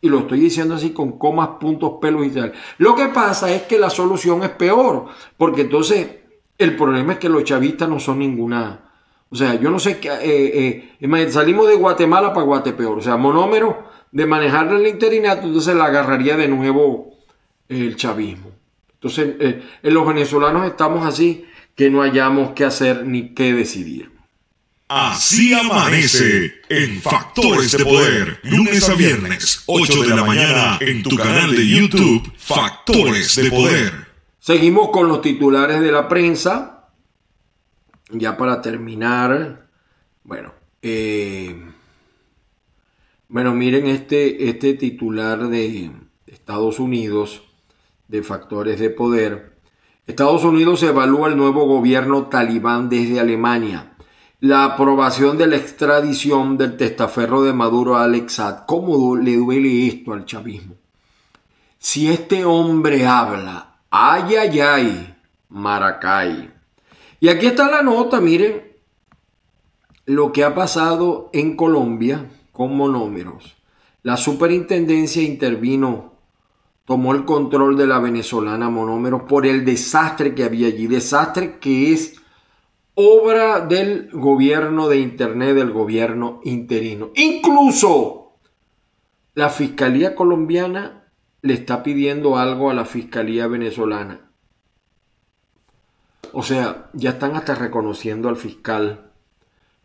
Y 0.02 0.10
lo 0.10 0.20
estoy 0.20 0.42
diciendo 0.42 0.76
así 0.76 0.92
con 0.92 1.18
comas, 1.18 1.52
puntos, 1.62 1.94
pelos 2.02 2.26
y 2.26 2.32
tal. 2.32 2.52
Lo 2.78 2.94
que 2.94 3.08
pasa 3.08 3.50
es 3.54 3.62
que 3.62 3.80
la 3.80 3.90
solución 3.90 4.44
es 4.44 4.50
peor, 4.50 5.06
porque 5.38 5.62
entonces 5.62 6.18
el 6.58 6.76
problema 6.76 7.14
es 7.14 7.20
que 7.20 7.30
los 7.30 7.46
chavistas 7.46 7.88
no 7.88 8.02
son 8.02 8.20
ninguna. 8.20 8.83
O 9.34 9.36
sea, 9.36 9.60
yo 9.60 9.72
no 9.72 9.80
sé 9.80 9.98
qué. 9.98 10.10
Eh, 10.10 10.96
eh, 11.02 11.32
salimos 11.32 11.68
de 11.68 11.74
Guatemala 11.74 12.32
para 12.36 12.46
Guatepeor. 12.46 13.00
O 13.00 13.02
sea, 13.02 13.18
monómero 13.18 13.90
de 14.12 14.28
manejar 14.28 14.72
el 14.72 14.86
interinato, 14.86 15.48
entonces 15.48 15.74
la 15.76 15.86
agarraría 15.86 16.38
de 16.38 16.48
nuevo 16.48 17.18
el 17.68 17.96
chavismo. 17.96 18.52
Entonces, 18.94 19.36
eh, 19.40 19.64
en 19.82 19.94
los 19.96 20.06
venezolanos 20.06 20.68
estamos 20.68 21.04
así 21.08 21.46
que 21.76 21.90
no 21.90 22.04
hayamos 22.04 22.52
qué 22.52 22.66
hacer 22.66 23.08
ni 23.08 23.34
qué 23.34 23.54
decidir. 23.54 24.12
Así 24.88 25.52
amanece 25.52 26.62
en 26.70 27.02
Factores 27.02 27.72
de 27.76 27.84
Poder, 27.84 28.40
lunes 28.44 28.88
a 28.88 28.94
viernes, 28.94 29.64
8 29.66 30.04
de 30.04 30.10
la 30.10 30.24
mañana, 30.24 30.78
en 30.80 31.02
tu 31.02 31.16
canal 31.16 31.56
de 31.56 31.68
YouTube, 31.68 32.32
Factores 32.38 33.36
de 33.36 33.50
Poder. 33.50 34.08
Seguimos 34.40 34.90
con 34.92 35.08
los 35.08 35.24
titulares 35.24 35.82
de 35.82 35.92
la 35.92 36.08
prensa. 36.08 36.73
Ya 38.14 38.38
para 38.38 38.62
terminar, 38.62 39.68
bueno, 40.24 40.54
eh, 40.82 41.56
bueno, 43.28 43.54
miren 43.54 43.88
este, 43.88 44.50
este 44.50 44.74
titular 44.74 45.48
de 45.48 45.92
Estados 46.28 46.80
Unidos, 46.80 47.44
de 48.08 48.24
Factores 48.24 48.80
de 48.80 48.90
Poder. 48.90 49.58
Estados 50.08 50.44
Unidos 50.44 50.84
evalúa 50.84 51.28
el 51.28 51.38
nuevo 51.38 51.66
gobierno 51.66 52.28
talibán 52.28 52.90
desde 52.90 53.20
Alemania 53.20 53.94
la 54.44 54.66
aprobación 54.66 55.38
de 55.38 55.48
la 55.48 55.56
extradición 55.56 56.58
del 56.58 56.76
testaferro 56.76 57.44
de 57.44 57.54
Maduro 57.54 57.96
a 57.96 58.04
Alex. 58.04 58.42
¿Cómo 58.66 59.16
le 59.16 59.38
duele 59.38 59.88
esto 59.88 60.12
al 60.12 60.26
chavismo? 60.26 60.76
Si 61.80 62.10
este 62.10 62.44
hombre 62.44 63.08
habla, 63.08 63.78
ay, 63.90 64.36
ay, 64.36 64.60
ay, 64.60 65.16
Maracay. 65.48 66.53
Y 67.24 67.30
aquí 67.30 67.46
está 67.46 67.72
la 67.72 67.82
nota, 67.82 68.20
miren 68.20 68.74
lo 70.06 70.34
que 70.34 70.44
ha 70.44 70.54
pasado 70.54 71.30
en 71.32 71.56
Colombia 71.56 72.30
con 72.52 72.76
monómeros. 72.76 73.56
La 74.02 74.18
superintendencia 74.18 75.24
intervino, 75.24 76.16
tomó 76.84 77.14
el 77.14 77.24
control 77.24 77.78
de 77.78 77.88
la 77.88 78.00
venezolana 78.00 78.70
monómeros 78.70 79.22
por 79.22 79.46
el 79.46 79.64
desastre 79.64 80.36
que 80.36 80.44
había 80.44 80.68
allí, 80.68 80.88
desastre 80.88 81.60
que 81.60 81.94
es 81.94 82.22
obra 82.94 83.62
del 83.62 84.10
gobierno 84.12 84.90
de 84.90 85.00
Internet, 85.00 85.56
del 85.56 85.72
gobierno 85.72 86.42
interino. 86.44 87.12
Incluso 87.16 88.34
la 89.34 89.50
Fiscalía 89.50 90.14
colombiana 90.14 91.08
le 91.42 91.54
está 91.54 91.84
pidiendo 91.84 92.38
algo 92.38 92.70
a 92.70 92.74
la 92.74 92.84
Fiscalía 92.84 93.48
venezolana. 93.48 94.33
O 96.34 96.44
sea, 96.44 96.90
ya 96.94 97.12
están 97.12 97.36
hasta 97.36 97.56
reconociendo 97.56 98.30
al 98.30 98.36
fiscal 98.36 99.12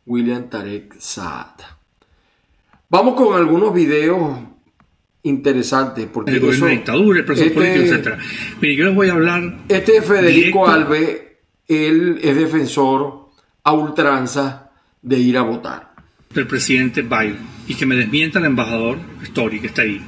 William 0.07 0.49
Tarek 0.49 0.96
Saad. 0.99 1.61
Vamos 2.88 3.14
con 3.14 3.36
algunos 3.36 3.72
videos 3.74 4.38
interesantes. 5.22 6.07
Porque 6.12 6.32
el 6.32 6.40
gobierno 6.40 6.66
de 6.66 6.72
dictadura, 6.72 7.18
el 7.20 7.24
proceso 7.24 7.46
este, 7.46 7.61
político, 7.61 7.94
etc. 7.94 8.18
Mire, 8.61 8.76
yo 8.76 8.84
les 8.86 8.94
voy 8.94 9.09
a 9.09 9.12
hablar. 9.12 9.59
Este 9.68 9.99
es 9.99 10.05
Federico 10.05 10.66
Alves 10.66 11.28
él 11.68 12.18
es 12.22 12.34
defensor 12.34 13.28
a 13.62 13.72
ultranza 13.72 14.70
de 15.03 15.18
ir 15.18 15.36
a 15.36 15.42
votar. 15.42 15.92
Del 16.30 16.46
presidente 16.46 17.03
Biden 17.03 17.38
y 17.66 17.74
que 17.74 17.86
me 17.86 17.94
desmienta 17.94 18.38
el 18.38 18.46
embajador 18.46 18.99
Story 19.22 19.61
que 19.61 19.66
está 19.68 19.82
ahí. 19.82 20.03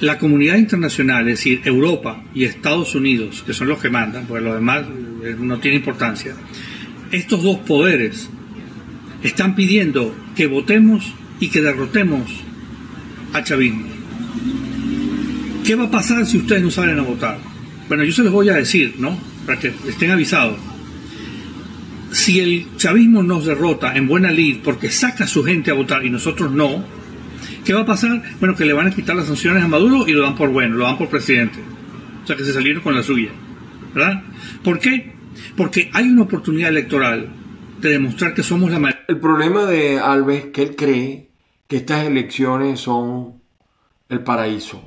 La 0.00 0.18
comunidad 0.18 0.56
internacional, 0.56 1.28
es 1.28 1.38
decir, 1.38 1.62
Europa 1.64 2.22
y 2.34 2.44
Estados 2.44 2.94
Unidos, 2.94 3.42
que 3.46 3.54
son 3.54 3.68
los 3.68 3.80
que 3.80 3.88
mandan, 3.88 4.26
porque 4.26 4.44
lo 4.44 4.54
demás 4.54 4.84
eh, 5.24 5.36
no 5.38 5.58
tiene 5.58 5.78
importancia, 5.78 6.34
estos 7.10 7.42
dos 7.42 7.58
poderes 7.60 8.28
están 9.22 9.54
pidiendo 9.54 10.14
que 10.36 10.46
votemos 10.46 11.14
y 11.40 11.48
que 11.48 11.62
derrotemos 11.62 12.30
a 13.32 13.42
chavismo. 13.42 13.86
¿Qué 15.64 15.74
va 15.74 15.84
a 15.84 15.90
pasar 15.90 16.26
si 16.26 16.36
ustedes 16.36 16.62
no 16.62 16.70
salen 16.70 16.98
a 16.98 17.02
votar? 17.02 17.38
Bueno, 17.88 18.04
yo 18.04 18.12
se 18.12 18.22
los 18.22 18.32
voy 18.32 18.50
a 18.50 18.54
decir, 18.54 18.96
¿no? 18.98 19.16
para 19.46 19.58
que 19.58 19.72
estén 19.88 20.10
avisados. 20.10 20.58
Si 22.10 22.40
el 22.40 22.66
chavismo 22.76 23.22
nos 23.22 23.46
derrota 23.46 23.96
en 23.96 24.08
buena 24.08 24.30
lid 24.30 24.58
porque 24.62 24.90
saca 24.90 25.24
a 25.24 25.28
su 25.28 25.44
gente 25.44 25.70
a 25.70 25.74
votar 25.74 26.04
y 26.04 26.10
nosotros 26.10 26.50
no, 26.52 26.84
¿qué 27.66 27.74
va 27.74 27.80
a 27.80 27.86
pasar? 27.86 28.22
Bueno, 28.38 28.54
que 28.54 28.64
le 28.64 28.72
van 28.72 28.86
a 28.86 28.90
quitar 28.90 29.16
las 29.16 29.26
sanciones 29.26 29.62
a 29.62 29.68
Maduro 29.68 30.06
y 30.06 30.12
lo 30.12 30.22
dan 30.22 30.36
por 30.36 30.48
bueno, 30.50 30.76
lo 30.76 30.84
dan 30.84 30.96
por 30.96 31.08
presidente. 31.08 31.58
O 32.22 32.26
sea 32.26 32.36
que 32.36 32.44
se 32.44 32.52
salieron 32.52 32.82
con 32.82 32.94
la 32.94 33.02
suya. 33.02 33.30
¿Verdad? 33.92 34.22
¿Por 34.62 34.78
qué? 34.78 35.12
Porque 35.56 35.90
hay 35.92 36.08
una 36.08 36.22
oportunidad 36.22 36.70
electoral 36.70 37.28
de 37.80 37.90
demostrar 37.90 38.34
que 38.34 38.42
somos 38.42 38.70
la 38.70 38.78
mayoría. 38.78 39.04
El 39.08 39.18
problema 39.18 39.64
de 39.64 39.98
Alves 39.98 40.46
es 40.46 40.50
que 40.52 40.62
él 40.62 40.76
cree 40.76 41.30
que 41.66 41.76
estas 41.76 42.06
elecciones 42.06 42.80
son 42.80 43.42
el 44.08 44.20
paraíso. 44.20 44.82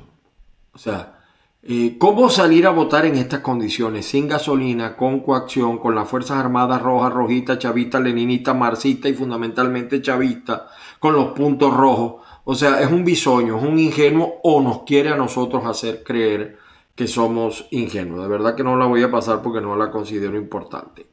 O 0.72 0.78
sea, 0.78 1.20
eh, 1.62 1.96
¿Cómo 1.98 2.30
salir 2.30 2.66
a 2.66 2.70
votar 2.70 3.04
en 3.04 3.16
estas 3.16 3.40
condiciones? 3.40 4.06
Sin 4.06 4.28
gasolina, 4.28 4.96
con 4.96 5.20
coacción, 5.20 5.76
con 5.76 5.94
las 5.94 6.08
Fuerzas 6.08 6.38
Armadas 6.38 6.80
roja, 6.80 7.10
rojita, 7.10 7.58
chavista, 7.58 8.00
leninista, 8.00 8.54
marxista 8.54 9.10
y 9.10 9.12
fundamentalmente 9.12 10.00
chavista, 10.00 10.68
con 10.98 11.12
los 11.12 11.32
puntos 11.32 11.76
rojos. 11.76 12.26
O 12.50 12.56
sea, 12.56 12.80
es 12.80 12.90
un 12.90 13.04
bisoño, 13.04 13.58
es 13.58 13.62
un 13.62 13.78
ingenuo 13.78 14.40
o 14.42 14.60
nos 14.60 14.82
quiere 14.82 15.10
a 15.10 15.14
nosotros 15.14 15.64
hacer 15.66 16.02
creer 16.02 16.58
que 16.96 17.06
somos 17.06 17.66
ingenuos. 17.70 18.22
De 18.22 18.28
verdad 18.28 18.56
que 18.56 18.64
no 18.64 18.76
la 18.76 18.86
voy 18.86 19.04
a 19.04 19.10
pasar 19.12 19.40
porque 19.40 19.60
no 19.60 19.76
la 19.76 19.92
considero 19.92 20.36
importante. 20.36 21.06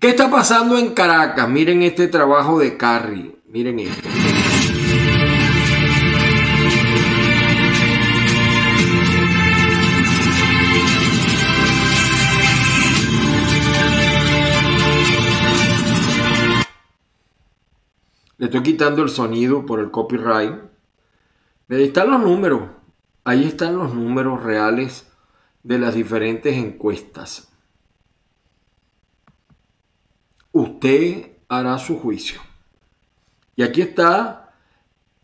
¿Qué 0.00 0.08
está 0.08 0.30
pasando 0.30 0.78
en 0.78 0.94
Caracas? 0.94 1.46
Miren 1.50 1.82
este 1.82 2.08
trabajo 2.08 2.58
de 2.58 2.78
Carrie. 2.78 3.36
Miren 3.48 3.80
esto. 3.80 4.08
Le 18.44 18.48
estoy 18.48 18.62
quitando 18.62 19.02
el 19.02 19.08
sonido 19.08 19.64
por 19.64 19.80
el 19.80 19.90
copyright. 19.90 20.52
Ahí 21.70 21.84
están 21.84 22.10
los 22.10 22.20
números. 22.20 22.60
Ahí 23.24 23.44
están 23.44 23.78
los 23.78 23.94
números 23.94 24.42
reales 24.42 25.06
de 25.62 25.78
las 25.78 25.94
diferentes 25.94 26.54
encuestas. 26.54 27.48
Usted 30.52 31.38
hará 31.48 31.78
su 31.78 31.98
juicio. 31.98 32.38
Y 33.56 33.62
aquí 33.62 33.80
está. 33.80 34.52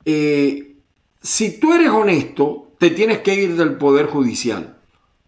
Eh, 0.07 0.79
si 1.21 1.61
tú 1.61 1.75
eres 1.75 1.91
honesto, 1.91 2.73
te 2.79 2.89
tienes 2.89 3.19
que 3.19 3.35
ir 3.35 3.55
del 3.55 3.75
Poder 3.75 4.07
Judicial. 4.07 4.79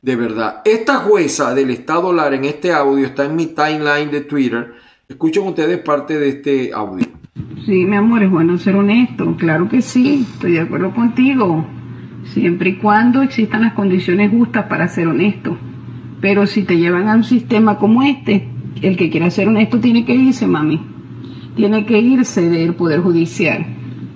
De 0.01 0.17
verdad. 0.17 0.63
Esta 0.65 1.01
jueza 1.01 1.55
del 1.55 1.69
Estado 1.69 2.11
Lara 2.11 2.37
en 2.37 2.47
este 2.47 2.73
audio 2.73 3.05
está 3.05 3.27
en 3.27 3.37
mi 3.37 3.49
timeline 3.49 4.11
de 4.11 4.23
Twitter. 4.23 4.77
Escuchen 5.11 5.47
ustedes 5.47 5.79
parte 5.83 6.19
de 6.19 6.29
este 6.31 6.73
audio. 6.73 7.22
Sí, 7.65 7.87
mi 7.87 7.97
amor, 7.97 8.23
es 8.23 8.31
bueno 8.31 8.59
ser 8.59 8.77
honesto. 8.77 9.37
Claro 9.37 9.69
que 9.69 9.81
sí, 9.81 10.27
estoy 10.33 10.53
de 10.53 10.61
acuerdo 10.61 10.93
contigo. 10.93 11.65
Siempre 12.25 12.71
y 12.71 12.77
cuando 12.77 13.23
existan 13.23 13.63
las 13.63 13.73
condiciones 13.73 14.31
justas 14.31 14.67
para 14.67 14.89
ser 14.89 15.09
honesto. 15.09 15.57
Pero 16.21 16.47
si 16.47 16.65
te 16.65 16.77
llevan 16.77 17.09
a 17.09 17.15
un 17.15 17.25
sistema 17.25 17.79
como 17.79 18.03
este, 18.03 18.49
el 18.83 18.97
que 18.97 19.09
quiera 19.09 19.31
ser 19.31 19.49
honesto 19.49 19.81
tiene 19.81 20.05
que 20.05 20.15
irse, 20.15 20.47
mami. 20.47 20.81
Tiene 21.57 21.87
que 21.87 21.99
irse 22.01 22.51
del 22.51 22.75
Poder 22.75 23.01
Judicial. 23.01 23.65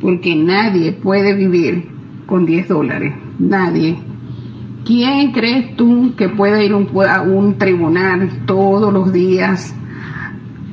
Porque 0.01 0.37
nadie 0.37 0.93
puede 0.93 1.35
vivir 1.35 1.89
con 2.27 2.45
10 2.45 2.69
dólares. 2.69 3.15
Nadie. 3.39 3.97
¿Quién 4.85 5.33
crees 5.33 5.75
tú 5.77 6.15
que 6.17 6.29
puede 6.29 6.67
ir 6.67 6.73
a 6.73 7.23
un 7.23 7.57
tribunal 7.57 8.45
todos 8.45 8.93
los 8.93 9.11
días 9.13 9.75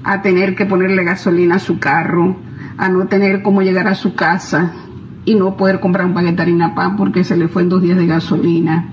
a 0.03 0.21
tener 0.21 0.55
que 0.55 0.65
ponerle 0.65 1.03
gasolina 1.03 1.55
a 1.55 1.59
su 1.59 1.79
carro? 1.79 2.35
a 2.77 2.89
no 2.89 3.07
tener 3.07 3.41
cómo 3.41 3.61
llegar 3.61 3.87
a 3.87 3.95
su 3.95 4.15
casa 4.15 4.73
y 5.25 5.35
no 5.35 5.55
poder 5.55 5.79
comprar 5.79 6.05
un 6.05 6.13
paquete 6.13 6.45
de 6.45 6.69
pan 6.75 6.97
porque 6.97 7.23
se 7.23 7.37
le 7.37 7.47
fue 7.47 7.61
en 7.61 7.69
dos 7.69 7.81
días 7.81 7.97
de 7.97 8.07
gasolina, 8.07 8.89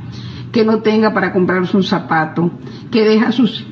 que 0.52 0.64
no 0.64 0.78
tenga 0.78 1.12
para 1.12 1.32
comprarse 1.32 1.76
un 1.76 1.82
zapato, 1.82 2.50
que 2.90 3.04
deja 3.04 3.28
a 3.28 3.32
sus, 3.32 3.66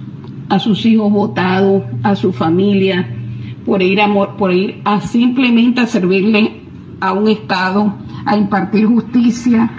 a 0.49 0.59
sus 0.59 0.85
hijos 0.87 1.13
votados, 1.13 1.85
a 2.03 2.17
su 2.17 2.33
familia, 2.33 3.07
por 3.65 3.83
ir, 3.83 4.01
por 4.39 4.53
ir 4.53 4.81
a 4.85 5.01
simplemente 5.01 5.81
a 5.81 5.87
servirle 5.87 6.63
a 7.01 7.13
un 7.13 7.29
Estado, 7.29 7.95
a 8.25 8.37
impartir 8.37 8.87
justicia, 8.87 9.71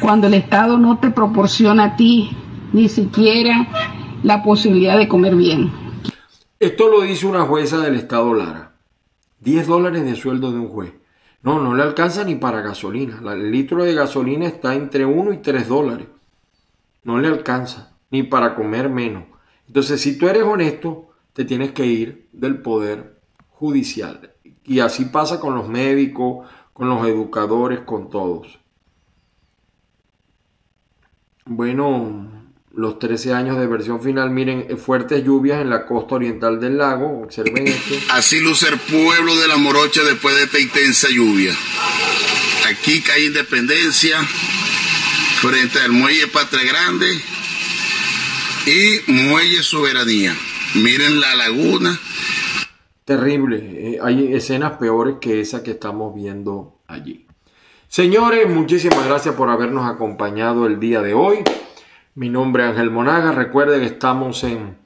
cuando 0.00 0.26
el 0.26 0.34
Estado 0.34 0.78
no 0.78 0.98
te 0.98 1.10
proporciona 1.10 1.84
a 1.84 1.96
ti 1.96 2.30
ni 2.72 2.88
siquiera 2.88 3.66
la 4.22 4.42
posibilidad 4.42 4.98
de 4.98 5.08
comer 5.08 5.36
bien. 5.36 5.87
Esto 6.60 6.88
lo 6.88 7.02
dice 7.02 7.24
una 7.24 7.44
jueza 7.44 7.78
del 7.78 7.94
Estado 7.94 8.34
Lara. 8.34 8.72
10 9.38 9.68
dólares 9.68 10.04
de 10.04 10.16
sueldo 10.16 10.50
de 10.50 10.58
un 10.58 10.68
juez. 10.68 10.92
No, 11.40 11.60
no 11.60 11.72
le 11.76 11.84
alcanza 11.84 12.24
ni 12.24 12.34
para 12.34 12.62
gasolina. 12.62 13.20
El 13.32 13.52
litro 13.52 13.84
de 13.84 13.94
gasolina 13.94 14.46
está 14.46 14.74
entre 14.74 15.06
1 15.06 15.34
y 15.34 15.36
3 15.36 15.68
dólares. 15.68 16.08
No 17.04 17.20
le 17.20 17.28
alcanza, 17.28 17.96
ni 18.10 18.24
para 18.24 18.56
comer 18.56 18.88
menos. 18.88 19.22
Entonces, 19.68 20.00
si 20.00 20.18
tú 20.18 20.28
eres 20.28 20.42
honesto, 20.42 21.10
te 21.32 21.44
tienes 21.44 21.70
que 21.70 21.86
ir 21.86 22.28
del 22.32 22.60
poder 22.60 23.20
judicial. 23.50 24.34
Y 24.64 24.80
así 24.80 25.04
pasa 25.04 25.38
con 25.38 25.54
los 25.54 25.68
médicos, 25.68 26.48
con 26.72 26.88
los 26.88 27.06
educadores, 27.06 27.82
con 27.82 28.10
todos. 28.10 28.58
Bueno, 31.44 32.37
los 32.72 32.98
13 32.98 33.32
años 33.32 33.58
de 33.58 33.66
versión 33.66 34.02
final. 34.02 34.30
Miren, 34.30 34.78
fuertes 34.78 35.24
lluvias 35.24 35.60
en 35.60 35.70
la 35.70 35.86
costa 35.86 36.16
oriental 36.16 36.60
del 36.60 36.78
lago. 36.78 37.22
Observen 37.22 37.68
esto. 37.68 37.94
Así 38.10 38.40
luce 38.40 38.68
el 38.68 38.78
pueblo 38.78 39.36
de 39.36 39.48
la 39.48 39.56
Morocha 39.56 40.02
después 40.02 40.36
de 40.36 40.44
esta 40.44 40.58
intensa 40.58 41.08
lluvia. 41.10 41.54
Aquí 42.68 43.00
cae 43.00 43.26
Independencia, 43.26 44.18
frente 45.40 45.80
al 45.80 45.92
muelle 45.92 46.26
Patria 46.26 46.64
Grande 46.64 47.06
y 48.66 49.10
muelle 49.10 49.62
Soberanía. 49.62 50.36
Miren 50.74 51.20
la 51.20 51.34
laguna. 51.34 51.98
Terrible. 53.04 53.56
Eh, 53.56 53.98
hay 54.02 54.34
escenas 54.34 54.72
peores 54.76 55.16
que 55.18 55.40
esa 55.40 55.62
que 55.62 55.70
estamos 55.70 56.14
viendo 56.14 56.82
allí. 56.86 57.26
Señores, 57.88 58.50
muchísimas 58.50 59.06
gracias 59.06 59.34
por 59.34 59.48
habernos 59.48 59.88
acompañado 59.88 60.66
el 60.66 60.78
día 60.78 61.00
de 61.00 61.14
hoy. 61.14 61.38
Mi 62.14 62.28
nombre 62.28 62.64
es 62.64 62.70
Ángel 62.70 62.90
Monaga. 62.90 63.32
Recuerden 63.32 63.80
que 63.80 63.86
estamos 63.86 64.42
en, 64.44 64.76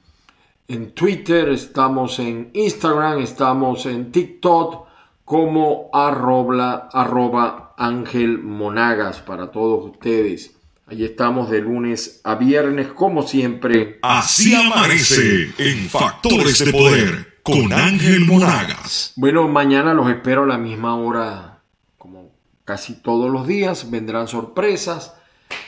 en 0.67 0.91
Twitter, 0.91 1.49
estamos 1.49 2.19
en 2.19 2.51
Instagram, 2.53 3.19
estamos 3.19 3.85
en 3.85 4.11
TikTok 4.11 4.87
como 5.25 5.89
arroba, 5.93 6.89
arroba 6.91 7.73
Ángel 7.77 8.39
Monagas 8.39 9.21
para 9.21 9.51
todos 9.51 9.91
ustedes. 9.91 10.55
Allí 10.85 11.05
estamos 11.05 11.49
de 11.49 11.61
lunes 11.61 12.21
a 12.23 12.35
viernes, 12.35 12.87
como 12.87 13.23
siempre. 13.23 13.99
Así 14.01 14.53
amanece 14.53 15.53
en 15.57 15.89
Factores 15.89 16.63
de 16.63 16.71
Poder 16.71 17.39
con 17.41 17.71
Ángel 17.73 18.25
Monagas. 18.25 19.13
Bueno, 19.15 19.47
mañana 19.47 19.93
los 19.93 20.09
espero 20.09 20.43
a 20.43 20.47
la 20.47 20.57
misma 20.57 20.95
hora, 20.97 21.61
como 21.97 22.31
casi 22.65 23.01
todos 23.01 23.31
los 23.31 23.47
días. 23.47 23.89
Vendrán 23.89 24.27
sorpresas 24.27 25.15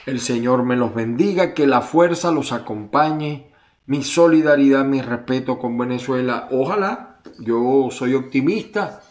el 0.05 0.19
Señor 0.19 0.63
me 0.63 0.75
los 0.75 0.93
bendiga, 0.93 1.53
que 1.53 1.67
la 1.67 1.81
fuerza 1.81 2.31
los 2.31 2.51
acompañe. 2.51 3.47
Mi 3.87 4.03
solidaridad, 4.03 4.85
mi 4.85 5.01
respeto 5.01 5.59
con 5.59 5.77
Venezuela. 5.77 6.47
Ojalá, 6.51 7.17
yo 7.39 7.89
soy 7.91 8.15
optimista, 8.15 9.01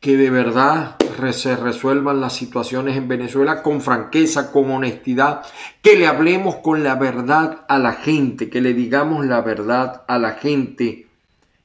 que 0.00 0.16
de 0.16 0.30
verdad 0.30 0.96
se 1.32 1.56
resuelvan 1.56 2.20
las 2.20 2.32
situaciones 2.32 2.96
en 2.96 3.06
Venezuela 3.06 3.62
con 3.62 3.80
franqueza, 3.80 4.50
con 4.50 4.70
honestidad, 4.70 5.42
que 5.80 5.96
le 5.96 6.06
hablemos 6.06 6.56
con 6.56 6.82
la 6.82 6.96
verdad 6.96 7.64
a 7.68 7.78
la 7.78 7.92
gente, 7.92 8.50
que 8.50 8.60
le 8.60 8.74
digamos 8.74 9.24
la 9.26 9.40
verdad 9.40 10.02
a 10.08 10.18
la 10.18 10.32
gente 10.32 11.06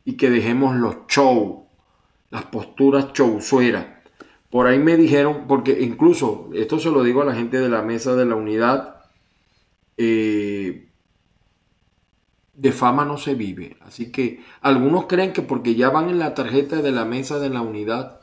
y 0.06 0.14
que 0.14 0.30
dejemos 0.30 0.76
los 0.76 1.08
shows, 1.08 1.64
las 2.30 2.44
posturas 2.44 3.12
showsueras 3.14 3.97
por 4.58 4.66
ahí 4.66 4.80
me 4.80 4.98
dijeron, 4.98 5.46
porque 5.48 5.84
incluso 5.84 6.50
esto 6.56 6.80
se 6.80 6.90
lo 6.90 7.04
digo 7.04 7.22
a 7.22 7.26
la 7.26 7.36
gente 7.36 7.60
de 7.60 7.70
la 7.70 7.84
mesa 7.84 8.16
de 8.16 8.26
la 8.26 8.34
unidad, 8.34 9.04
eh, 9.98 10.90
de 12.56 12.72
fama 12.72 13.06
no 13.06 13.20
se 13.20 13.36
vive. 13.36 13.78
Así 13.82 14.12
que 14.12 14.44
algunos 14.62 15.06
creen 15.06 15.32
que 15.32 15.44
porque 15.44 15.76
ya 15.76 15.92
van 15.92 16.10
en 16.10 16.18
la 16.18 16.34
tarjeta 16.34 16.82
de 16.82 16.92
la 16.92 17.06
mesa 17.06 17.38
de 17.38 17.52
la 17.52 17.62
unidad, 17.62 18.22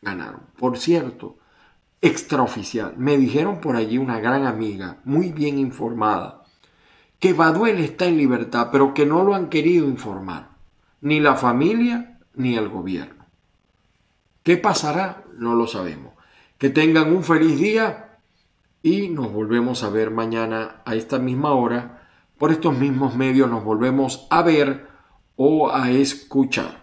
ganaron. 0.00 0.40
Por 0.58 0.78
cierto, 0.78 1.38
extraoficial, 2.00 2.94
me 2.96 3.16
dijeron 3.16 3.60
por 3.60 3.76
allí 3.76 3.98
una 3.98 4.18
gran 4.18 4.46
amiga, 4.46 4.98
muy 5.04 5.30
bien 5.30 5.60
informada, 5.60 6.42
que 7.20 7.34
Baduel 7.34 7.78
está 7.78 8.06
en 8.06 8.16
libertad, 8.16 8.70
pero 8.72 8.94
que 8.94 9.06
no 9.06 9.22
lo 9.22 9.36
han 9.36 9.48
querido 9.48 9.86
informar, 9.86 10.56
ni 11.00 11.20
la 11.20 11.36
familia 11.36 12.18
ni 12.34 12.56
el 12.56 12.68
gobierno. 12.68 13.26
¿Qué 14.42 14.56
pasará? 14.56 15.21
No 15.36 15.54
lo 15.54 15.66
sabemos. 15.66 16.14
Que 16.58 16.70
tengan 16.70 17.12
un 17.12 17.24
feliz 17.24 17.58
día 17.58 18.18
y 18.82 19.08
nos 19.08 19.32
volvemos 19.32 19.82
a 19.82 19.90
ver 19.90 20.10
mañana 20.10 20.82
a 20.84 20.94
esta 20.94 21.18
misma 21.18 21.52
hora. 21.54 22.08
Por 22.38 22.50
estos 22.50 22.76
mismos 22.76 23.14
medios 23.14 23.50
nos 23.50 23.64
volvemos 23.64 24.26
a 24.30 24.42
ver 24.42 24.88
o 25.36 25.70
a 25.70 25.90
escuchar. 25.90 26.81